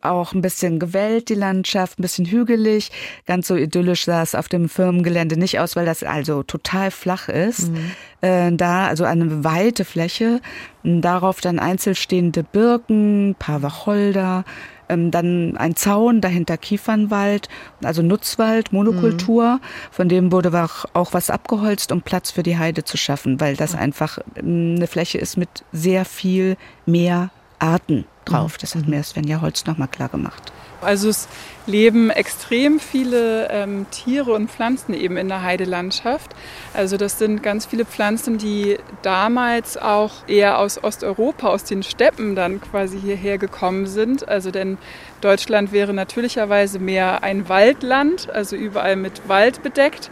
Auch 0.00 0.32
ein 0.32 0.40
bisschen 0.40 0.78
gewellt, 0.78 1.28
die 1.28 1.34
Landschaft, 1.34 1.98
ein 1.98 2.02
bisschen 2.02 2.26
hügelig. 2.26 2.90
Ganz 3.26 3.48
so 3.48 3.56
idyllisch 3.56 4.04
sah 4.04 4.22
es 4.22 4.34
auf 4.34 4.48
dem 4.48 4.68
Firmengelände 4.68 5.36
nicht 5.36 5.60
aus, 5.60 5.76
weil 5.76 5.86
das 5.86 6.02
also 6.02 6.42
total 6.42 6.90
flach 6.90 7.28
ist. 7.28 7.70
Mhm. 7.70 7.90
Äh, 8.20 8.52
da 8.52 8.86
also 8.86 9.04
eine 9.04 9.44
weite 9.44 9.84
Fläche. 9.84 10.40
Darauf 10.82 11.40
dann 11.40 11.58
einzelstehende 11.58 12.42
Birken, 12.42 13.36
paar 13.38 13.62
Wacholder, 13.62 14.44
ähm, 14.88 15.10
dann 15.10 15.56
ein 15.56 15.76
Zaun, 15.76 16.20
dahinter 16.20 16.56
Kiefernwald, 16.56 17.48
also 17.82 18.02
Nutzwald, 18.02 18.72
Monokultur. 18.72 19.54
Mhm. 19.54 19.60
Von 19.90 20.08
dem 20.08 20.32
wurde 20.32 20.68
auch 20.92 21.12
was 21.12 21.30
abgeholzt, 21.30 21.92
um 21.92 22.02
Platz 22.02 22.30
für 22.30 22.42
die 22.42 22.58
Heide 22.58 22.84
zu 22.84 22.96
schaffen, 22.96 23.40
weil 23.40 23.56
das 23.56 23.74
einfach 23.74 24.18
ähm, 24.36 24.74
eine 24.76 24.86
Fläche 24.86 25.18
ist 25.18 25.36
mit 25.36 25.64
sehr 25.72 26.04
viel 26.04 26.56
mehr 26.86 27.30
Arten 27.64 28.04
drauf. 28.24 28.54
Mhm. 28.54 28.58
Das 28.60 28.74
hat 28.74 28.86
mir 28.86 29.02
Svenja 29.02 29.40
Holz 29.40 29.64
nochmal 29.66 29.88
klar 29.88 30.08
gemacht. 30.08 30.52
Also 30.80 31.08
es 31.08 31.28
leben 31.66 32.10
extrem 32.10 32.78
viele 32.78 33.48
ähm, 33.50 33.86
Tiere 33.90 34.32
und 34.32 34.50
Pflanzen 34.50 34.92
eben 34.92 35.16
in 35.16 35.28
der 35.28 35.42
Heidelandschaft. 35.42 36.32
Also 36.74 36.98
das 36.98 37.18
sind 37.18 37.42
ganz 37.42 37.64
viele 37.64 37.86
Pflanzen, 37.86 38.36
die 38.36 38.76
damals 39.00 39.78
auch 39.78 40.28
eher 40.28 40.58
aus 40.58 40.82
Osteuropa, 40.82 41.48
aus 41.48 41.64
den 41.64 41.82
Steppen 41.82 42.34
dann 42.34 42.60
quasi 42.60 43.00
hierher 43.00 43.38
gekommen 43.38 43.86
sind. 43.86 44.28
Also 44.28 44.50
denn 44.50 44.76
Deutschland 45.22 45.72
wäre 45.72 45.94
natürlicherweise 45.94 46.78
mehr 46.78 47.22
ein 47.22 47.48
Waldland, 47.48 48.28
also 48.28 48.54
überall 48.54 48.96
mit 48.96 49.26
Wald 49.26 49.62
bedeckt. 49.62 50.10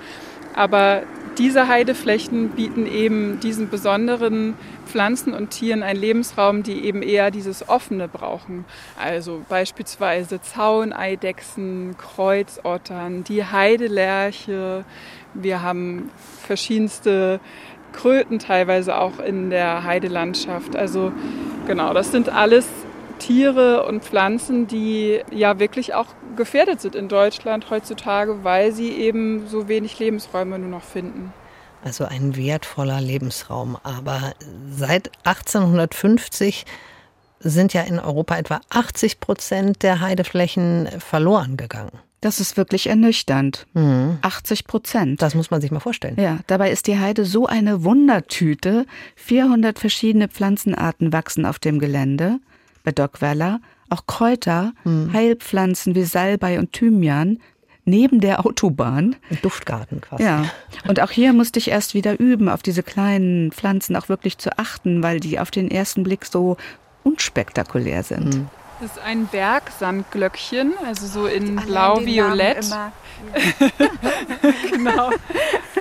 Aber 0.54 1.02
diese 1.38 1.68
Heideflächen 1.68 2.50
bieten 2.50 2.86
eben 2.86 3.40
diesen 3.40 3.68
besonderen 3.68 4.54
Pflanzen 4.92 5.32
und 5.32 5.48
Tieren 5.48 5.82
einen 5.82 5.98
Lebensraum, 5.98 6.62
die 6.62 6.84
eben 6.84 7.00
eher 7.02 7.30
dieses 7.30 7.66
Offene 7.66 8.08
brauchen. 8.08 8.66
Also 9.02 9.40
beispielsweise 9.48 10.42
Zauneidechsen, 10.42 11.96
Kreuzottern, 11.96 13.24
die 13.24 13.42
Heidelerche. 13.42 14.84
Wir 15.32 15.62
haben 15.62 16.10
verschiedenste 16.42 17.40
Kröten 17.94 18.38
teilweise 18.38 18.98
auch 18.98 19.18
in 19.18 19.48
der 19.48 19.84
Heidelandschaft. 19.84 20.76
Also 20.76 21.10
genau, 21.66 21.94
das 21.94 22.12
sind 22.12 22.28
alles 22.28 22.68
Tiere 23.18 23.86
und 23.86 24.04
Pflanzen, 24.04 24.66
die 24.66 25.20
ja 25.30 25.58
wirklich 25.58 25.94
auch 25.94 26.08
gefährdet 26.36 26.82
sind 26.82 26.94
in 26.94 27.08
Deutschland 27.08 27.70
heutzutage, 27.70 28.44
weil 28.44 28.72
sie 28.72 28.90
eben 28.90 29.46
so 29.46 29.68
wenig 29.68 29.98
Lebensräume 29.98 30.58
nur 30.58 30.68
noch 30.68 30.82
finden. 30.82 31.32
Also 31.82 32.04
ein 32.04 32.36
wertvoller 32.36 33.00
Lebensraum. 33.00 33.76
Aber 33.82 34.34
seit 34.70 35.10
1850 35.24 36.64
sind 37.40 37.72
ja 37.72 37.82
in 37.82 37.98
Europa 37.98 38.36
etwa 38.36 38.60
80 38.70 39.20
Prozent 39.20 39.82
der 39.82 40.00
Heideflächen 40.00 40.88
verloren 40.98 41.56
gegangen. 41.56 41.92
Das 42.20 42.38
ist 42.38 42.56
wirklich 42.56 42.86
ernüchternd. 42.86 43.66
Mhm. 43.74 44.18
80 44.22 44.68
Prozent. 44.68 45.22
Das 45.22 45.34
muss 45.34 45.50
man 45.50 45.60
sich 45.60 45.72
mal 45.72 45.80
vorstellen. 45.80 46.16
Ja, 46.20 46.38
dabei 46.46 46.70
ist 46.70 46.86
die 46.86 46.98
Heide 46.98 47.24
so 47.24 47.46
eine 47.46 47.82
Wundertüte. 47.82 48.86
400 49.16 49.80
verschiedene 49.80 50.28
Pflanzenarten 50.28 51.12
wachsen 51.12 51.44
auf 51.44 51.58
dem 51.58 51.80
Gelände. 51.80 52.38
Bei 52.84 52.92
Dockweller 52.92 53.60
auch 53.92 54.06
Kräuter, 54.06 54.72
mhm. 54.84 55.12
Heilpflanzen 55.12 55.94
wie 55.94 56.04
Salbei 56.04 56.58
und 56.58 56.72
Thymian, 56.72 57.38
neben 57.84 58.20
der 58.20 58.44
Autobahn. 58.44 59.16
Ein 59.30 59.38
Duftgarten 59.42 60.00
quasi. 60.00 60.24
Ja. 60.24 60.44
Und 60.86 61.00
auch 61.00 61.10
hier 61.10 61.32
musste 61.32 61.58
ich 61.58 61.70
erst 61.70 61.94
wieder 61.94 62.18
üben, 62.18 62.48
auf 62.48 62.62
diese 62.62 62.82
kleinen 62.82 63.52
Pflanzen 63.52 63.96
auch 63.96 64.08
wirklich 64.08 64.38
zu 64.38 64.58
achten, 64.58 65.02
weil 65.02 65.20
die 65.20 65.38
auf 65.38 65.50
den 65.50 65.70
ersten 65.70 66.02
Blick 66.02 66.24
so 66.24 66.56
unspektakulär 67.04 68.02
sind. 68.02 68.36
Mhm. 68.36 68.48
Das 68.80 68.96
ist 68.96 69.04
ein 69.04 69.26
Bergsandglöckchen, 69.26 70.74
also 70.84 71.06
so 71.06 71.26
in 71.26 71.54
blau-violett. 71.54 72.66
genau. 74.72 75.10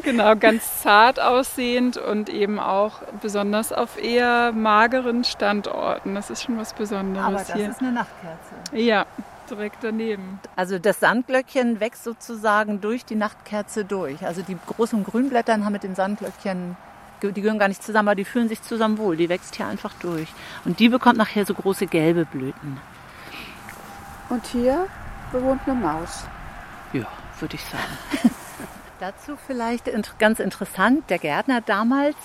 genau, 0.03 0.35
ganz 0.35 0.81
zart 0.83 1.19
aussehend 1.19 1.97
und 1.97 2.29
eben 2.29 2.59
auch 2.59 3.01
besonders 3.19 3.73
auf 3.73 4.01
eher 4.01 4.51
mageren 4.51 5.23
Standorten. 5.23 6.13
Das 6.13 6.29
ist 6.29 6.43
schon 6.43 6.57
was 6.57 6.73
Besonderes 6.73 7.25
Aber 7.25 7.37
das 7.37 7.53
hier. 7.53 7.69
ist 7.71 7.79
eine 7.79 7.91
Nachtkerze. 7.91 8.53
Ja, 8.73 9.07
direkt 9.51 9.83
daneben. 9.83 10.39
Also 10.55 10.79
das 10.79 10.99
Sandglöckchen 10.99 11.79
wächst 11.79 12.03
sozusagen 12.03 12.81
durch 12.81 13.05
die 13.05 13.15
Nachtkerze 13.15 13.85
durch. 13.85 14.25
Also 14.25 14.41
die 14.41 14.57
großen 14.67 15.03
Grünblättern 15.03 15.65
haben 15.65 15.73
mit 15.73 15.83
den 15.83 15.95
Sandglöckchen 15.95 16.75
die 17.29 17.41
gehören 17.41 17.59
gar 17.59 17.67
nicht 17.67 17.83
zusammen, 17.83 18.07
aber 18.07 18.15
die 18.15 18.25
fühlen 18.25 18.49
sich 18.49 18.63
zusammen 18.63 18.97
wohl. 18.97 19.15
Die 19.15 19.29
wächst 19.29 19.55
hier 19.55 19.67
einfach 19.67 19.93
durch. 19.99 20.27
Und 20.65 20.79
die 20.79 20.89
bekommt 20.89 21.17
nachher 21.17 21.45
so 21.45 21.53
große 21.53 21.85
gelbe 21.85 22.25
Blüten. 22.25 22.79
Und 24.29 24.43
hier 24.47 24.87
bewohnt 25.31 25.61
eine 25.67 25.75
Maus. 25.75 26.25
Ja, 26.93 27.05
würde 27.39 27.55
ich 27.55 27.63
sagen. 27.63 28.31
Dazu 28.99 29.37
vielleicht 29.47 29.89
ganz 30.19 30.39
interessant, 30.39 31.09
der 31.09 31.19
Gärtner 31.19 31.61
damals 31.61 32.15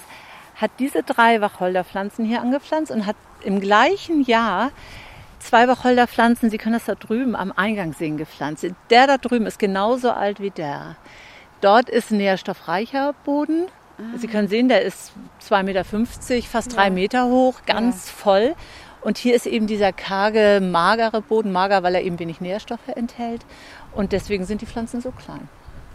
hat 0.57 0.71
diese 0.79 1.03
drei 1.03 1.41
Wacholderpflanzen 1.41 2.25
hier 2.25 2.41
angepflanzt 2.41 2.91
und 2.91 3.07
hat 3.07 3.17
im 3.43 3.61
gleichen 3.61 4.23
Jahr 4.23 4.71
zwei 5.46 5.68
Wacholderpflanzen, 5.68 6.50
Sie 6.50 6.59
können 6.59 6.74
das 6.74 6.85
da 6.85 6.94
drüben 6.94 7.37
am 7.37 7.52
Eingang 7.54 7.92
sehen, 7.94 8.16
gepflanzt. 8.16 8.66
Der 8.90 9.06
da 9.06 9.18
drüben 9.18 9.46
ist 9.46 9.59
genauso 9.59 10.11
alt 10.11 10.40
wie 10.40 10.50
der. 10.50 10.96
Dort 11.61 11.88
ist 11.88 12.11
ein 12.11 12.18
nährstoffreicher 12.18 13.14
Boden. 13.24 13.66
Ah. 13.98 14.18
Sie 14.18 14.26
können 14.26 14.48
sehen, 14.48 14.68
der 14.68 14.82
ist 14.82 15.12
2,50 15.48 15.62
Meter, 15.62 15.85
fast 16.42 16.72
ja. 16.72 16.76
drei 16.76 16.90
Meter 16.90 17.26
hoch, 17.26 17.61
ganz 17.66 18.06
ja. 18.06 18.12
voll. 18.12 18.54
Und 19.00 19.18
hier 19.18 19.35
ist 19.35 19.46
eben 19.46 19.66
dieser 19.66 19.92
karge, 19.92 20.61
magere 20.61 21.22
Boden, 21.22 21.52
mager, 21.52 21.82
weil 21.82 21.94
er 21.94 22.02
eben 22.02 22.18
wenig 22.18 22.40
Nährstoffe 22.40 22.88
enthält. 22.94 23.46
Und 23.92 24.12
deswegen 24.12 24.44
sind 24.44 24.62
die 24.62 24.66
Pflanzen 24.66 25.00
so 25.00 25.12
klein. 25.12 25.48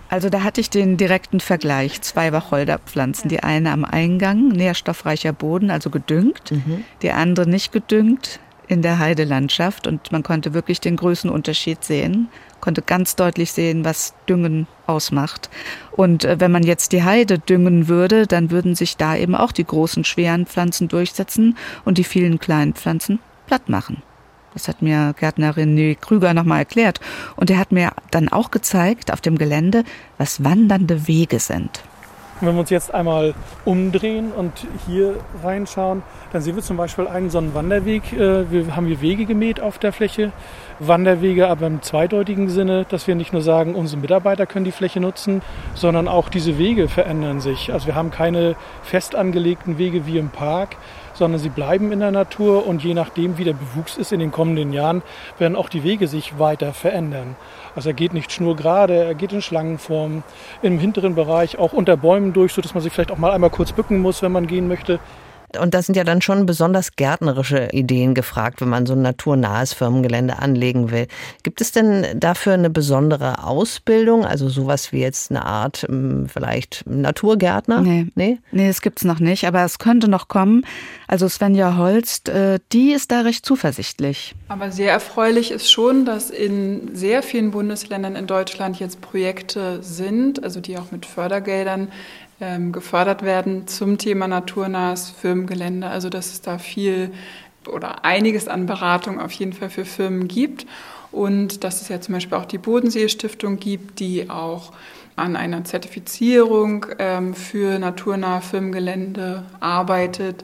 Also 0.09 0.29
da 0.29 0.43
hatte 0.43 0.59
ich 0.59 0.69
den 0.69 0.97
direkten 0.97 1.39
Vergleich. 1.39 2.01
Zwei 2.01 2.33
Wacholderpflanzen. 2.33 3.29
Die 3.29 3.43
eine 3.43 3.71
am 3.71 3.85
Eingang, 3.85 4.49
nährstoffreicher 4.49 5.31
Boden, 5.33 5.71
also 5.71 5.89
gedüngt. 5.89 6.51
Mhm. 6.51 6.83
Die 7.01 7.11
andere 7.11 7.49
nicht 7.49 7.71
gedüngt, 7.71 8.39
in 8.71 8.81
der 8.81 8.99
Heidelandschaft 8.99 9.85
und 9.85 10.13
man 10.13 10.23
konnte 10.23 10.53
wirklich 10.53 10.79
den 10.79 10.95
Größenunterschied 10.95 11.83
sehen, 11.83 12.29
konnte 12.61 12.81
ganz 12.81 13.17
deutlich 13.17 13.51
sehen, 13.51 13.83
was 13.83 14.13
Düngen 14.29 14.65
ausmacht. 14.87 15.49
Und 15.91 16.23
äh, 16.23 16.39
wenn 16.39 16.53
man 16.53 16.63
jetzt 16.63 16.93
die 16.93 17.03
Heide 17.03 17.37
düngen 17.37 17.89
würde, 17.89 18.27
dann 18.27 18.49
würden 18.49 18.75
sich 18.75 18.95
da 18.95 19.17
eben 19.17 19.35
auch 19.35 19.51
die 19.51 19.65
großen, 19.65 20.05
schweren 20.05 20.45
Pflanzen 20.45 20.87
durchsetzen 20.87 21.57
und 21.83 21.97
die 21.97 22.05
vielen 22.05 22.39
kleinen 22.39 22.73
Pflanzen 22.73 23.19
platt 23.45 23.67
machen. 23.67 24.01
Das 24.53 24.69
hat 24.69 24.81
mir 24.81 25.13
Gärtner 25.19 25.53
René 25.53 25.95
Krüger 25.95 26.33
nochmal 26.33 26.59
erklärt. 26.59 27.01
Und 27.35 27.49
er 27.49 27.57
hat 27.57 27.73
mir 27.73 27.91
dann 28.09 28.29
auch 28.29 28.51
gezeigt 28.51 29.11
auf 29.11 29.19
dem 29.19 29.37
Gelände, 29.37 29.83
was 30.17 30.45
wandernde 30.45 31.07
Wege 31.07 31.39
sind. 31.39 31.83
Wenn 32.41 32.55
wir 32.55 32.61
uns 32.61 32.69
jetzt 32.69 32.93
einmal 32.93 33.33
umdrehen 33.65 34.31
und 34.31 34.51
hier 34.87 35.15
reinschauen, 35.43 36.03
dann 36.33 36.41
sehen 36.41 36.55
wir 36.55 36.63
zum 36.63 36.77
Beispiel 36.77 37.07
einen 37.07 37.29
so 37.29 37.37
einen 37.37 37.53
Wanderweg. 37.53 38.13
Äh, 38.13 38.51
wir 38.51 38.75
haben 38.75 38.87
hier 38.87 39.01
Wege 39.01 39.25
gemäht 39.25 39.59
auf 39.59 39.77
der 39.77 39.93
Fläche. 39.93 40.31
Wanderwege 40.79 41.47
aber 41.47 41.67
im 41.67 41.81
zweideutigen 41.81 42.49
Sinne, 42.49 42.85
dass 42.89 43.07
wir 43.07 43.15
nicht 43.15 43.33
nur 43.33 43.41
sagen, 43.41 43.75
unsere 43.75 44.01
Mitarbeiter 44.01 44.47
können 44.47 44.65
die 44.65 44.71
Fläche 44.71 44.99
nutzen, 44.99 45.41
sondern 45.75 46.07
auch 46.07 46.29
diese 46.29 46.57
Wege 46.57 46.87
verändern 46.87 47.39
sich. 47.39 47.71
Also 47.71 47.87
wir 47.87 47.95
haben 47.95 48.09
keine 48.09 48.55
fest 48.81 49.15
angelegten 49.15 49.77
Wege 49.77 50.07
wie 50.07 50.17
im 50.17 50.29
Park, 50.29 50.77
sondern 51.13 51.39
sie 51.39 51.49
bleiben 51.49 51.91
in 51.91 51.99
der 51.99 52.11
Natur 52.11 52.65
und 52.65 52.83
je 52.83 52.93
nachdem, 52.93 53.37
wie 53.37 53.43
der 53.43 53.53
Bewuchs 53.53 53.97
ist 53.97 54.11
in 54.11 54.19
den 54.19 54.31
kommenden 54.31 54.73
Jahren, 54.73 55.03
werden 55.37 55.55
auch 55.55 55.69
die 55.69 55.83
Wege 55.83 56.07
sich 56.07 56.39
weiter 56.39 56.73
verändern. 56.73 57.35
Also 57.75 57.89
er 57.89 57.93
geht 57.93 58.13
nicht 58.13 58.31
schnurgerade, 58.31 58.93
er 58.93 59.15
geht 59.15 59.31
in 59.31 59.41
Schlangenform, 59.41 60.23
im 60.61 60.79
hinteren 60.79 61.15
Bereich 61.15 61.57
auch 61.57 61.73
unter 61.73 61.95
Bäumen 61.97 62.33
durch, 62.33 62.53
sodass 62.53 62.73
man 62.73 62.83
sich 62.83 62.91
vielleicht 62.91 63.11
auch 63.11 63.17
mal 63.17 63.31
einmal 63.31 63.49
kurz 63.49 63.71
bücken 63.71 63.99
muss, 63.99 64.21
wenn 64.21 64.31
man 64.31 64.47
gehen 64.47 64.67
möchte. 64.67 64.99
Und 65.59 65.73
das 65.73 65.85
sind 65.85 65.95
ja 65.95 66.03
dann 66.03 66.21
schon 66.21 66.45
besonders 66.45 66.95
gärtnerische 66.95 67.69
Ideen 67.71 68.13
gefragt, 68.13 68.61
wenn 68.61 68.69
man 68.69 68.85
so 68.85 68.93
ein 68.93 69.01
naturnahes 69.01 69.73
Firmengelände 69.73 70.39
anlegen 70.39 70.91
will. 70.91 71.07
Gibt 71.43 71.61
es 71.61 71.71
denn 71.71 72.05
dafür 72.19 72.53
eine 72.53 72.69
besondere 72.69 73.43
Ausbildung? 73.43 74.25
Also 74.25 74.49
sowas 74.49 74.91
wie 74.91 75.01
jetzt 75.01 75.31
eine 75.31 75.45
Art 75.45 75.85
hm, 75.87 76.27
vielleicht 76.29 76.83
Naturgärtner? 76.85 77.81
Nee, 77.81 78.07
nee, 78.15 78.37
nee 78.51 78.67
das 78.67 78.81
gibt's 78.81 79.03
noch 79.03 79.19
nicht, 79.19 79.45
aber 79.45 79.63
es 79.63 79.79
könnte 79.79 80.07
noch 80.07 80.27
kommen. 80.27 80.65
Also 81.07 81.27
Svenja 81.27 81.77
Holst, 81.77 82.29
äh, 82.29 82.59
die 82.71 82.91
ist 82.91 83.11
da 83.11 83.21
recht 83.21 83.45
zuversichtlich. 83.45 84.35
Aber 84.47 84.71
sehr 84.71 84.91
erfreulich 84.91 85.51
ist 85.51 85.69
schon, 85.69 86.05
dass 86.05 86.29
in 86.29 86.95
sehr 86.95 87.23
vielen 87.23 87.51
Bundesländern 87.51 88.15
in 88.15 88.27
Deutschland 88.27 88.79
jetzt 88.79 89.01
Projekte 89.01 89.79
sind, 89.81 90.43
also 90.43 90.61
die 90.61 90.77
auch 90.77 90.91
mit 90.91 91.05
Fördergeldern 91.05 91.89
ähm, 92.41 92.71
gefördert 92.71 93.23
werden 93.23 93.67
zum 93.67 93.97
Thema 93.97 94.27
naturnahes 94.27 95.09
Firmengelände. 95.09 95.87
Also 95.87 96.09
dass 96.09 96.33
es 96.33 96.41
da 96.41 96.57
viel 96.57 97.11
oder 97.67 98.03
einiges 98.03 98.47
an 98.47 98.65
Beratung 98.65 99.19
auf 99.19 99.31
jeden 99.31 99.53
Fall 99.53 99.69
für 99.69 99.85
Firmen 99.85 100.27
gibt 100.27 100.65
und 101.11 101.63
dass 101.63 101.81
es 101.81 101.89
ja 101.89 102.01
zum 102.01 102.13
Beispiel 102.15 102.37
auch 102.37 102.45
die 102.45 102.57
Bodensee-Stiftung 102.57 103.59
gibt, 103.59 103.99
die 103.99 104.29
auch 104.29 104.71
an 105.15 105.35
einer 105.35 105.63
Zertifizierung 105.63 106.85
ähm, 106.97 107.35
für 107.35 107.77
naturnahe 107.79 108.41
Firmengelände 108.41 109.43
arbeitet. 109.59 110.43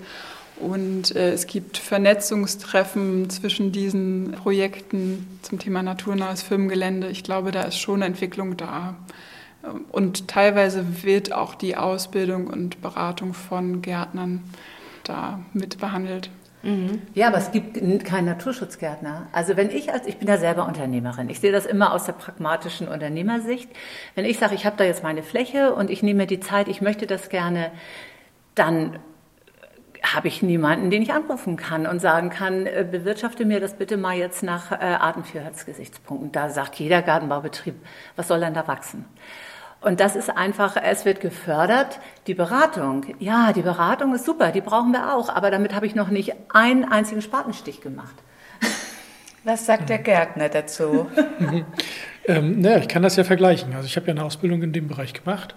Und 0.60 1.16
äh, 1.16 1.32
es 1.32 1.48
gibt 1.48 1.78
Vernetzungstreffen 1.78 3.30
zwischen 3.30 3.72
diesen 3.72 4.32
Projekten 4.32 5.40
zum 5.42 5.60
Thema 5.60 5.84
naturnahes 5.84 6.42
Firmengelände. 6.42 7.10
Ich 7.10 7.24
glaube, 7.24 7.52
da 7.52 7.64
ist 7.64 7.78
schon 7.80 8.02
Entwicklung 8.02 8.58
da. 8.58 8.96
Und 9.92 10.28
teilweise 10.28 11.04
wird 11.04 11.34
auch 11.34 11.56
die 11.56 11.76
Ausbildung 11.76 12.48
und 12.48 12.82
Beratung 12.82 13.34
von 13.34 13.82
Gärtnern 13.82 14.44
da 15.04 15.40
mit 15.54 15.80
behandelt. 15.80 16.30
Mhm. 16.64 17.02
Ja, 17.14 17.28
aber 17.28 17.38
es 17.38 17.52
gibt 17.52 17.76
keinen 18.04 18.26
Naturschutzgärtner. 18.26 19.28
Also 19.32 19.56
wenn 19.56 19.70
ich 19.70 19.94
als 19.94 20.08
ich 20.08 20.18
bin 20.18 20.28
ja 20.28 20.38
selber 20.38 20.68
Unternehmerin, 20.68 21.30
ich 21.30 21.40
sehe 21.40 21.52
das 21.52 21.66
immer 21.66 21.94
aus 21.94 22.06
der 22.06 22.14
pragmatischen 22.14 22.88
Unternehmersicht. 22.88 23.70
Wenn 24.16 24.26
ich 24.26 24.40
sage, 24.40 24.56
ich 24.56 24.66
habe 24.66 24.76
da 24.76 24.84
jetzt 24.84 25.04
meine 25.04 25.24
Fläche 25.24 25.74
und 25.74 25.90
ich 25.90 26.04
nehme 26.04 26.22
mir 26.22 26.28
die 26.28 26.40
Zeit, 26.40 26.68
ich 26.68 26.82
möchte 26.82 27.08
das 27.08 27.30
gerne, 27.30 27.72
dann 28.56 29.00
habe 30.04 30.28
ich 30.28 30.42
niemanden, 30.42 30.90
den 30.90 31.02
ich 31.02 31.14
anrufen 31.14 31.58
kann 31.58 31.86
und 31.88 32.00
sagen 32.00 32.30
kann, 32.30 32.66
äh, 32.66 32.86
bewirtschafte 32.90 33.46
mir 33.46 33.60
das 33.60 33.76
bitte 33.76 33.98
mal 33.98 34.16
jetzt 34.16 34.44
nach 34.44 34.72
äh, 34.72 34.76
Artenvielfaltsgesichtspunkten. 34.76 36.32
Da 36.32 36.50
sagt 36.50 36.76
jeder 36.76 37.02
Gartenbaubetrieb, 37.02 37.76
was 38.16 38.28
soll 38.28 38.40
denn 38.40 38.54
da 38.54 38.68
wachsen? 38.68 39.06
Und 39.82 40.00
das 40.00 40.16
ist 40.16 40.30
einfach, 40.30 40.76
es 40.76 41.06
wird 41.06 41.22
gefördert. 41.22 42.00
Die 42.26 42.34
Beratung, 42.34 43.06
ja, 43.20 43.54
die 43.54 43.62
Beratung 43.62 44.16
ist 44.16 44.26
super, 44.26 44.52
die 44.52 44.62
brauchen 44.62 44.92
wir 44.92 45.14
auch, 45.14 45.30
aber 45.30 45.52
damit 45.52 45.74
habe 45.76 45.86
ich 45.86 45.96
noch 45.96 46.10
nicht 46.10 46.34
einen 46.52 46.84
einzigen 46.84 47.22
Spatenstich 47.22 47.82
gemacht. 47.82 48.16
Was 49.44 49.66
sagt 49.66 49.90
der 49.90 50.00
Gärtner 50.00 50.50
dazu? 50.50 51.08
ähm, 52.26 52.60
naja, 52.60 52.80
ich 52.80 52.88
kann 52.88 53.02
das 53.02 53.16
ja 53.16 53.24
vergleichen. 53.24 53.74
Also 53.76 53.86
ich 53.86 53.96
habe 53.96 54.08
ja 54.08 54.12
eine 54.12 54.26
Ausbildung 54.26 54.62
in 54.62 54.74
dem 54.74 54.88
Bereich 54.90 55.14
gemacht 55.14 55.56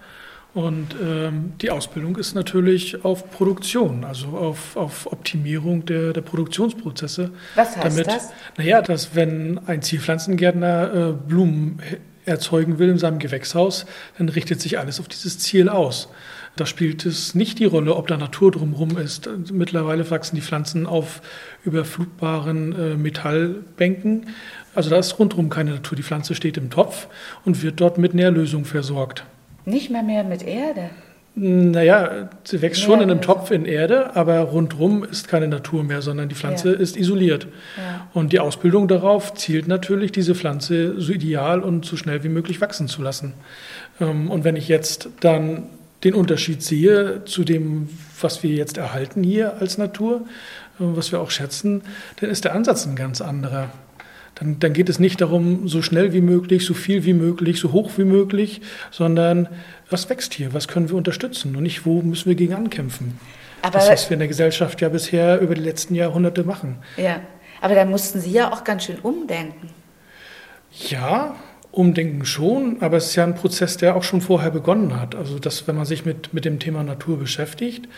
und 0.53 0.97
ähm, 1.01 1.53
die 1.61 1.71
Ausbildung 1.71 2.17
ist 2.17 2.35
natürlich 2.35 3.05
auf 3.05 3.31
Produktion, 3.31 4.05
also 4.05 4.29
auf, 4.29 4.77
auf 4.77 5.11
Optimierung 5.11 5.85
der, 5.87 6.13
der 6.13 6.23
Produktionsprozesse. 6.23 7.31
Was 7.55 7.77
heißt 7.77 7.85
damit, 7.85 8.07
das? 8.09 8.33
Naja, 8.57 8.83
dass 8.83 9.15
wenn 9.15 9.61
ein 9.67 9.81
Zielpflanzengärtner 9.81 10.93
äh, 10.93 11.13
Blumen 11.13 11.81
erzeugen 12.25 12.79
will 12.79 12.89
in 12.89 12.99
seinem 12.99 13.19
Gewächshaus, 13.19 13.87
dann 14.19 14.29
richtet 14.29 14.61
sich 14.61 14.79
alles 14.79 15.01
auf 15.01 15.09
dieses 15.09 15.39
Ziel 15.39 15.69
aus. 15.69 16.09
Da 16.57 16.67
spielt 16.67 17.07
es 17.07 17.35
nicht 17.35 17.59
die 17.59 17.65
Rolle, 17.65 17.95
ob 17.95 18.09
da 18.09 18.17
Natur 18.17 18.51
drumherum 18.51 18.99
ist. 18.99 19.29
Mittlerweile 19.53 20.11
wachsen 20.11 20.37
die 20.37 20.43
Pflanzen 20.43 20.87
auf 20.87 21.23
überflugbaren 21.65 22.73
äh, 22.73 22.97
Metallbänken. 22.97 24.27
Also 24.75 24.91
da 24.91 24.99
ist 24.99 25.19
rundherum 25.19 25.49
keine 25.49 25.73
Natur. 25.73 25.97
Die 25.97 26.03
Pflanze 26.03 26.35
steht 26.35 26.57
im 26.57 26.71
Topf 26.71 27.09
und 27.45 27.63
wird 27.63 27.81
dort 27.81 27.99
mit 27.99 28.15
Nährlösung 28.15 28.65
versorgt. 28.65 29.25
Nicht 29.65 29.91
mehr 29.91 30.03
mehr 30.03 30.25
mit 30.25 30.43
Erde? 30.43 30.91
Naja, 31.43 32.29
sie 32.45 32.61
wächst 32.61 32.83
schon 32.83 33.01
in 33.01 33.11
einem 33.11 33.23
Topf 33.23 33.51
in 33.51 33.65
Erde, 33.65 34.15
aber 34.15 34.41
rundherum 34.41 35.05
ist 35.05 35.27
keine 35.27 35.49
Natur 35.49 35.83
mehr, 35.83 36.03
sondern 36.03 36.29
die 36.29 36.35
Pflanze 36.35 36.75
ja. 36.75 36.79
ist 36.79 36.99
isoliert. 36.99 37.47
Ja. 37.79 38.09
Und 38.13 38.35
die 38.35 38.41
Ausbildung 38.41 38.89
darauf 38.89 39.33
zielt 39.33 39.67
natürlich, 39.67 40.13
diese 40.13 40.35
Pflanze 40.35 41.01
so 41.01 41.11
ideal 41.11 41.61
und 41.61 41.87
so 41.87 41.97
schnell 41.97 42.25
wie 42.25 42.29
möglich 42.29 42.61
wachsen 42.61 42.89
zu 42.89 43.01
lassen. 43.01 43.33
Ähm, 44.03 44.31
und 44.31 44.45
wenn 44.45 44.55
ich 44.55 44.69
jetzt 44.69 45.09
dann 45.21 45.63
den 46.05 46.13
Unterschied 46.13 46.63
sehe 46.63 47.25
zu 47.25 47.43
dem, 47.43 47.89
was 48.21 48.43
wir 48.43 48.51
jetzt 48.51 48.77
erhalten 48.77 49.23
hier 49.23 49.57
als 49.63 49.79
Natur, 49.79 50.27
äh, 50.79 50.81
was 50.81 51.11
wir 51.11 51.23
auch 51.23 51.31
schätzen, 51.31 51.81
dann 52.21 52.29
ist 52.29 52.45
der 52.45 52.55
Ansatz 52.55 52.85
ein 52.85 52.97
ganz 52.97 53.23
anderer. 53.23 53.71
Dann, 54.41 54.59
dann, 54.59 54.73
geht 54.73 54.89
es 54.89 54.99
nicht 54.99 55.21
darum, 55.21 55.69
so 55.69 55.83
schnell 55.83 56.13
wie 56.13 56.23
möglich, 56.23 56.65
so 56.65 56.73
viel 56.75 57.05
wie 57.05 57.13
möglich, 57.13 57.61
so 57.61 57.73
hoch 57.73 57.93
wie 57.97 58.05
möglich, 58.05 58.63
sondern 58.91 59.49
was 59.91 60.09
wächst 60.09 60.33
hier, 60.35 60.55
was 60.55 60.67
können 60.67 60.89
wir 60.89 60.97
unterstützen 60.97 61.55
und 61.57 61.63
nicht, 61.63 61.85
wo 61.85 62.01
müssen 62.01 62.27
wir 62.27 62.35
gegen 62.35 62.55
ankämpfen. 62.55 63.19
Aber 63.63 63.79
das, 63.79 63.91
was 63.91 64.09
wir 64.09 64.15
in 64.15 64.21
der 64.21 64.29
Gesellschaft 64.29 64.81
ja 64.81 64.89
bisher 64.89 65.41
über 65.41 65.55
die 65.55 65.61
letzten 65.61 65.95
Jahrhunderte 65.95 66.45
machen. 66.45 66.79
Ja, 66.97 67.21
aber 67.61 67.75
da 67.75 67.85
mussten 67.85 68.21
Sie 68.21 68.33
ja 68.33 68.51
auch 68.53 68.65
ganz 68.65 68.85
schön 68.85 68.99
umdenken. 69.01 69.69
Ja, 70.89 71.37
Umdenken 71.73 72.25
schon, 72.25 72.79
aber 72.81 72.97
es 72.97 73.07
ist 73.07 73.15
ja 73.15 73.23
ein 73.23 73.37
Prozess, 73.37 73.77
der 73.77 73.95
auch 73.95 74.03
schon 74.03 74.21
vorher 74.21 74.51
begonnen 74.51 75.01
hat. 75.01 75.15
Also, 75.15 75.39
dass, 75.39 75.69
wenn 75.69 75.77
man 75.77 75.85
sich 75.85 76.05
mit, 76.05 76.35
mit 76.35 76.45
dem 76.45 76.59
Thema 76.59 76.83
Natur 76.83 77.17
beschäftigt 77.17 77.89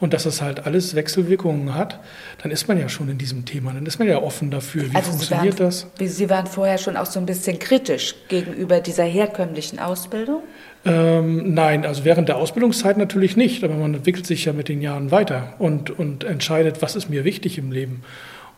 und 0.00 0.12
dass 0.12 0.26
es 0.26 0.42
halt 0.42 0.66
alles 0.66 0.94
Wechselwirkungen 0.94 1.74
hat, 1.74 2.00
dann 2.42 2.50
ist 2.50 2.68
man 2.68 2.78
ja 2.78 2.90
schon 2.90 3.08
in 3.08 3.16
diesem 3.16 3.46
Thema, 3.46 3.72
dann 3.72 3.86
ist 3.86 3.98
man 3.98 4.06
ja 4.06 4.18
offen 4.18 4.50
dafür. 4.50 4.90
Wie 4.90 4.94
also 4.94 5.12
funktioniert 5.12 5.54
Sie 5.54 5.60
waren, 5.60 5.66
das? 5.98 6.16
Sie 6.16 6.28
waren 6.28 6.46
vorher 6.46 6.76
schon 6.76 6.98
auch 6.98 7.06
so 7.06 7.20
ein 7.20 7.24
bisschen 7.24 7.58
kritisch 7.58 8.14
gegenüber 8.28 8.80
dieser 8.80 9.04
herkömmlichen 9.04 9.78
Ausbildung? 9.78 10.42
Ähm, 10.84 11.54
nein, 11.54 11.86
also 11.86 12.04
während 12.04 12.28
der 12.28 12.36
Ausbildungszeit 12.36 12.98
natürlich 12.98 13.36
nicht, 13.36 13.64
aber 13.64 13.74
man 13.74 13.94
entwickelt 13.94 14.26
sich 14.26 14.44
ja 14.44 14.52
mit 14.52 14.68
den 14.68 14.82
Jahren 14.82 15.10
weiter 15.10 15.54
und, 15.58 15.90
und 15.90 16.24
entscheidet, 16.24 16.82
was 16.82 16.96
ist 16.96 17.08
mir 17.08 17.24
wichtig 17.24 17.56
im 17.56 17.72
Leben. 17.72 18.02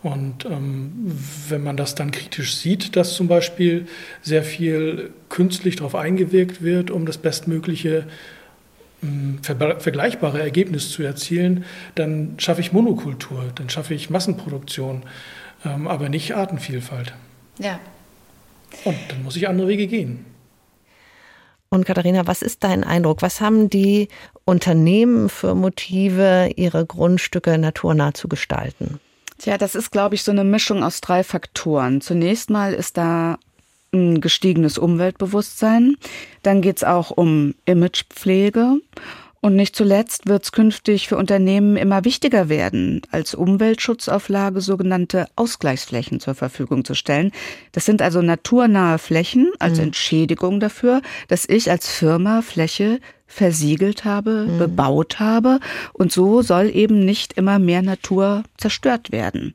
Und 0.04 0.44
ähm, 0.44 1.18
wenn 1.48 1.64
man 1.64 1.78
das 1.78 1.94
dann 1.94 2.10
kritisch 2.10 2.56
sieht, 2.56 2.94
dass 2.94 3.14
zum 3.14 3.26
Beispiel 3.26 3.88
sehr 4.20 4.42
viel 4.42 5.14
künstlich 5.30 5.76
darauf 5.76 5.94
eingewirkt 5.94 6.60
wird, 6.60 6.90
um 6.90 7.06
das 7.06 7.16
bestmögliche 7.16 8.06
ähm, 9.02 9.38
ver 9.40 9.80
vergleichbare 9.80 10.42
Ergebnis 10.42 10.90
zu 10.90 11.02
erzielen, 11.02 11.64
dann 11.94 12.34
schaffe 12.36 12.60
ich 12.60 12.70
Monokultur, 12.70 13.50
dann 13.54 13.70
schaffe 13.70 13.94
ich 13.94 14.10
Massenproduktion, 14.10 15.04
ähm, 15.64 15.88
aber 15.88 16.10
nicht 16.10 16.36
Artenvielfalt. 16.36 17.14
Ja. 17.58 17.80
Und 18.84 18.98
dann 19.08 19.22
muss 19.22 19.36
ich 19.36 19.48
andere 19.48 19.68
Wege 19.68 19.86
gehen. 19.86 20.26
Und 21.70 21.86
Katharina, 21.86 22.26
was 22.26 22.42
ist 22.42 22.62
dein 22.62 22.84
Eindruck? 22.84 23.22
Was 23.22 23.40
haben 23.40 23.70
die 23.70 24.08
Unternehmen 24.44 25.30
für 25.30 25.54
Motive, 25.54 26.50
ihre 26.56 26.84
Grundstücke 26.84 27.56
naturnah 27.56 28.12
zu 28.12 28.28
gestalten? 28.28 29.00
Tja, 29.44 29.58
das 29.58 29.74
ist, 29.74 29.90
glaube 29.90 30.14
ich, 30.14 30.22
so 30.22 30.30
eine 30.30 30.42
Mischung 30.42 30.82
aus 30.82 31.02
drei 31.02 31.22
Faktoren. 31.22 32.00
Zunächst 32.00 32.48
mal 32.48 32.72
ist 32.72 32.96
da 32.96 33.36
ein 33.92 34.22
gestiegenes 34.22 34.78
Umweltbewusstsein. 34.78 35.96
Dann 36.42 36.62
geht 36.62 36.78
es 36.78 36.84
auch 36.84 37.10
um 37.10 37.54
Imagepflege. 37.66 38.78
Und 39.44 39.56
nicht 39.56 39.76
zuletzt 39.76 40.26
wird 40.26 40.44
es 40.44 40.52
künftig 40.52 41.06
für 41.06 41.18
Unternehmen 41.18 41.76
immer 41.76 42.06
wichtiger 42.06 42.48
werden, 42.48 43.02
als 43.10 43.34
Umweltschutzauflage 43.34 44.62
sogenannte 44.62 45.26
Ausgleichsflächen 45.36 46.18
zur 46.18 46.34
Verfügung 46.34 46.82
zu 46.86 46.94
stellen. 46.94 47.30
Das 47.72 47.84
sind 47.84 48.00
also 48.00 48.22
naturnahe 48.22 48.96
Flächen 48.96 49.52
als 49.58 49.76
mhm. 49.76 49.84
Entschädigung 49.84 50.60
dafür, 50.60 51.02
dass 51.28 51.46
ich 51.46 51.70
als 51.70 51.90
Firma 51.90 52.40
Fläche 52.40 53.00
versiegelt 53.26 54.06
habe, 54.06 54.46
mhm. 54.48 54.58
bebaut 54.58 55.20
habe. 55.20 55.60
Und 55.92 56.10
so 56.10 56.40
soll 56.40 56.70
eben 56.74 57.04
nicht 57.04 57.34
immer 57.34 57.58
mehr 57.58 57.82
Natur 57.82 58.44
zerstört 58.56 59.12
werden. 59.12 59.52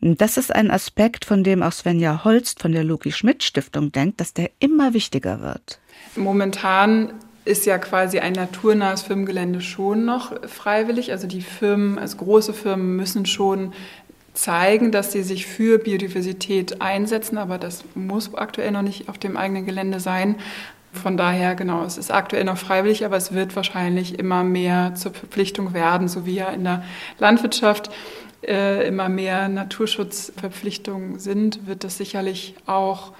Das 0.00 0.38
ist 0.38 0.52
ein 0.52 0.72
Aspekt, 0.72 1.24
von 1.24 1.44
dem 1.44 1.62
auch 1.62 1.70
Svenja 1.70 2.24
Holst 2.24 2.60
von 2.60 2.72
der 2.72 2.82
Loki 2.82 3.12
Schmidt 3.12 3.44
Stiftung 3.44 3.92
denkt, 3.92 4.20
dass 4.20 4.34
der 4.34 4.50
immer 4.58 4.92
wichtiger 4.92 5.40
wird. 5.40 5.78
Momentan 6.16 7.12
ist 7.44 7.66
ja 7.66 7.78
quasi 7.78 8.18
ein 8.18 8.32
naturnahes 8.32 9.02
Firmengelände 9.02 9.60
schon 9.60 10.04
noch 10.04 10.32
freiwillig. 10.48 11.12
Also 11.12 11.26
die 11.26 11.42
Firmen, 11.42 11.98
also 11.98 12.18
große 12.18 12.52
Firmen 12.52 12.96
müssen 12.96 13.26
schon 13.26 13.72
zeigen, 14.34 14.92
dass 14.92 15.12
sie 15.12 15.22
sich 15.22 15.46
für 15.46 15.78
Biodiversität 15.78 16.80
einsetzen, 16.80 17.38
aber 17.38 17.58
das 17.58 17.84
muss 17.94 18.34
aktuell 18.34 18.70
noch 18.70 18.82
nicht 18.82 19.08
auf 19.08 19.18
dem 19.18 19.36
eigenen 19.36 19.66
Gelände 19.66 20.00
sein. 20.00 20.36
Von 20.92 21.16
daher, 21.16 21.54
genau, 21.54 21.84
es 21.84 21.98
ist 21.98 22.10
aktuell 22.10 22.44
noch 22.44 22.58
freiwillig, 22.58 23.04
aber 23.04 23.16
es 23.16 23.32
wird 23.32 23.54
wahrscheinlich 23.54 24.18
immer 24.18 24.42
mehr 24.42 24.94
zur 24.96 25.12
Verpflichtung 25.12 25.72
werden, 25.72 26.08
so 26.08 26.26
wie 26.26 26.34
ja 26.34 26.48
in 26.48 26.64
der 26.64 26.84
Landwirtschaft 27.18 27.90
äh, 28.42 28.86
immer 28.88 29.08
mehr 29.08 29.48
Naturschutzverpflichtungen 29.48 31.18
sind, 31.18 31.66
wird 31.66 31.84
das 31.84 31.96
sicherlich 31.96 32.54
auch 32.66 33.12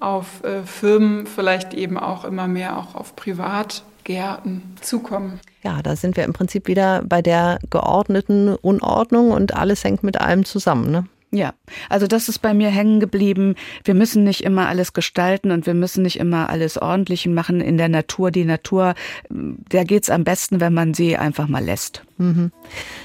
auf 0.00 0.44
äh, 0.44 0.62
Firmen, 0.62 1.26
vielleicht 1.26 1.74
eben 1.74 1.98
auch 1.98 2.24
immer 2.24 2.48
mehr 2.48 2.78
auch 2.78 2.94
auf 2.94 3.16
Privatgärten 3.16 3.88
Gärten 4.08 4.62
zukommen. 4.80 5.38
Ja, 5.62 5.82
da 5.82 5.94
sind 5.94 6.16
wir 6.16 6.24
im 6.24 6.32
Prinzip 6.32 6.66
wieder 6.66 7.02
bei 7.04 7.20
der 7.20 7.58
geordneten 7.68 8.54
Unordnung 8.54 9.32
und 9.32 9.54
alles 9.54 9.84
hängt 9.84 10.02
mit 10.02 10.18
allem 10.18 10.46
zusammen. 10.46 10.90
Ne? 10.90 11.04
Ja, 11.30 11.52
also 11.90 12.06
das 12.06 12.30
ist 12.30 12.38
bei 12.38 12.54
mir 12.54 12.70
hängen 12.70 13.00
geblieben. 13.00 13.54
Wir 13.84 13.92
müssen 13.92 14.24
nicht 14.24 14.42
immer 14.44 14.66
alles 14.66 14.94
gestalten 14.94 15.50
und 15.50 15.66
wir 15.66 15.74
müssen 15.74 16.02
nicht 16.02 16.18
immer 16.18 16.48
alles 16.48 16.78
ordentlich 16.78 17.26
machen 17.26 17.60
in 17.60 17.76
der 17.76 17.90
Natur. 17.90 18.30
Die 18.30 18.46
Natur, 18.46 18.94
der 19.28 19.84
geht's 19.84 20.08
am 20.08 20.24
besten, 20.24 20.58
wenn 20.58 20.72
man 20.72 20.94
sie 20.94 21.18
einfach 21.18 21.46
mal 21.46 21.62
lässt. 21.62 22.02
Mhm. 22.16 22.50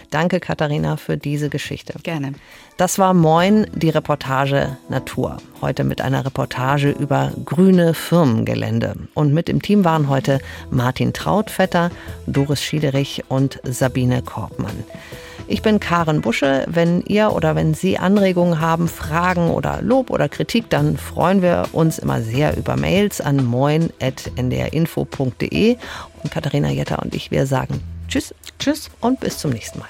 Danke, 0.10 0.40
Katharina, 0.40 0.96
für 0.96 1.18
diese 1.18 1.50
Geschichte. 1.50 1.96
Gerne. 2.04 2.32
Das 2.78 2.98
war 2.98 3.14
Moin, 3.14 3.68
die 3.76 3.92
Reportage 3.92 4.78
Natur. 4.90 5.38
Heute 5.62 5.84
mit 5.84 6.02
einer 6.02 6.26
Reportage 6.26 6.90
über 6.90 7.32
grüne 7.46 7.94
Firmengelände. 7.94 8.96
Und 9.14 9.32
mit 9.32 9.48
im 9.48 9.62
Team 9.62 9.86
waren 9.86 10.10
heute 10.10 10.40
Martin 10.72 11.14
Trautvetter, 11.14 11.92
Doris 12.26 12.64
Schiederich 12.64 13.26
und 13.30 13.60
Sabine 13.64 14.24
Korbmann. 14.24 14.84
Ich 15.48 15.62
bin 15.62 15.80
Karen 15.80 16.22
Busche. 16.22 16.66
Wenn 16.68 17.04
ihr 17.04 17.34
oder 17.34 17.56
wenn 17.56 17.76
Sie 17.76 18.00
Anregungen 18.00 18.60
haben, 18.60 18.88
Fragen 18.88 19.52
oder 19.52 19.84
Lob 19.84 20.10
oder 20.10 20.28
Kritik, 20.28 20.72
dann 20.72 20.98
freuen 20.98 21.44
wir 21.44 21.66
uns 21.74 22.00
immer 22.00 22.24
sehr 22.24 22.58
über 22.58 22.76
Mails 22.76 23.22
an 23.22 23.46
moin.ndrinfo.de. 23.46 25.78
Und 26.24 26.32
Katharina 26.32 26.72
Jetter 26.72 27.04
und 27.04 27.14
ich, 27.14 27.30
wir 27.30 27.46
sagen 27.46 27.84
Tschüss, 28.08 28.34
Tschüss 28.58 28.90
und 29.00 29.20
bis 29.20 29.38
zum 29.38 29.52
nächsten 29.52 29.78
Mal. 29.78 29.90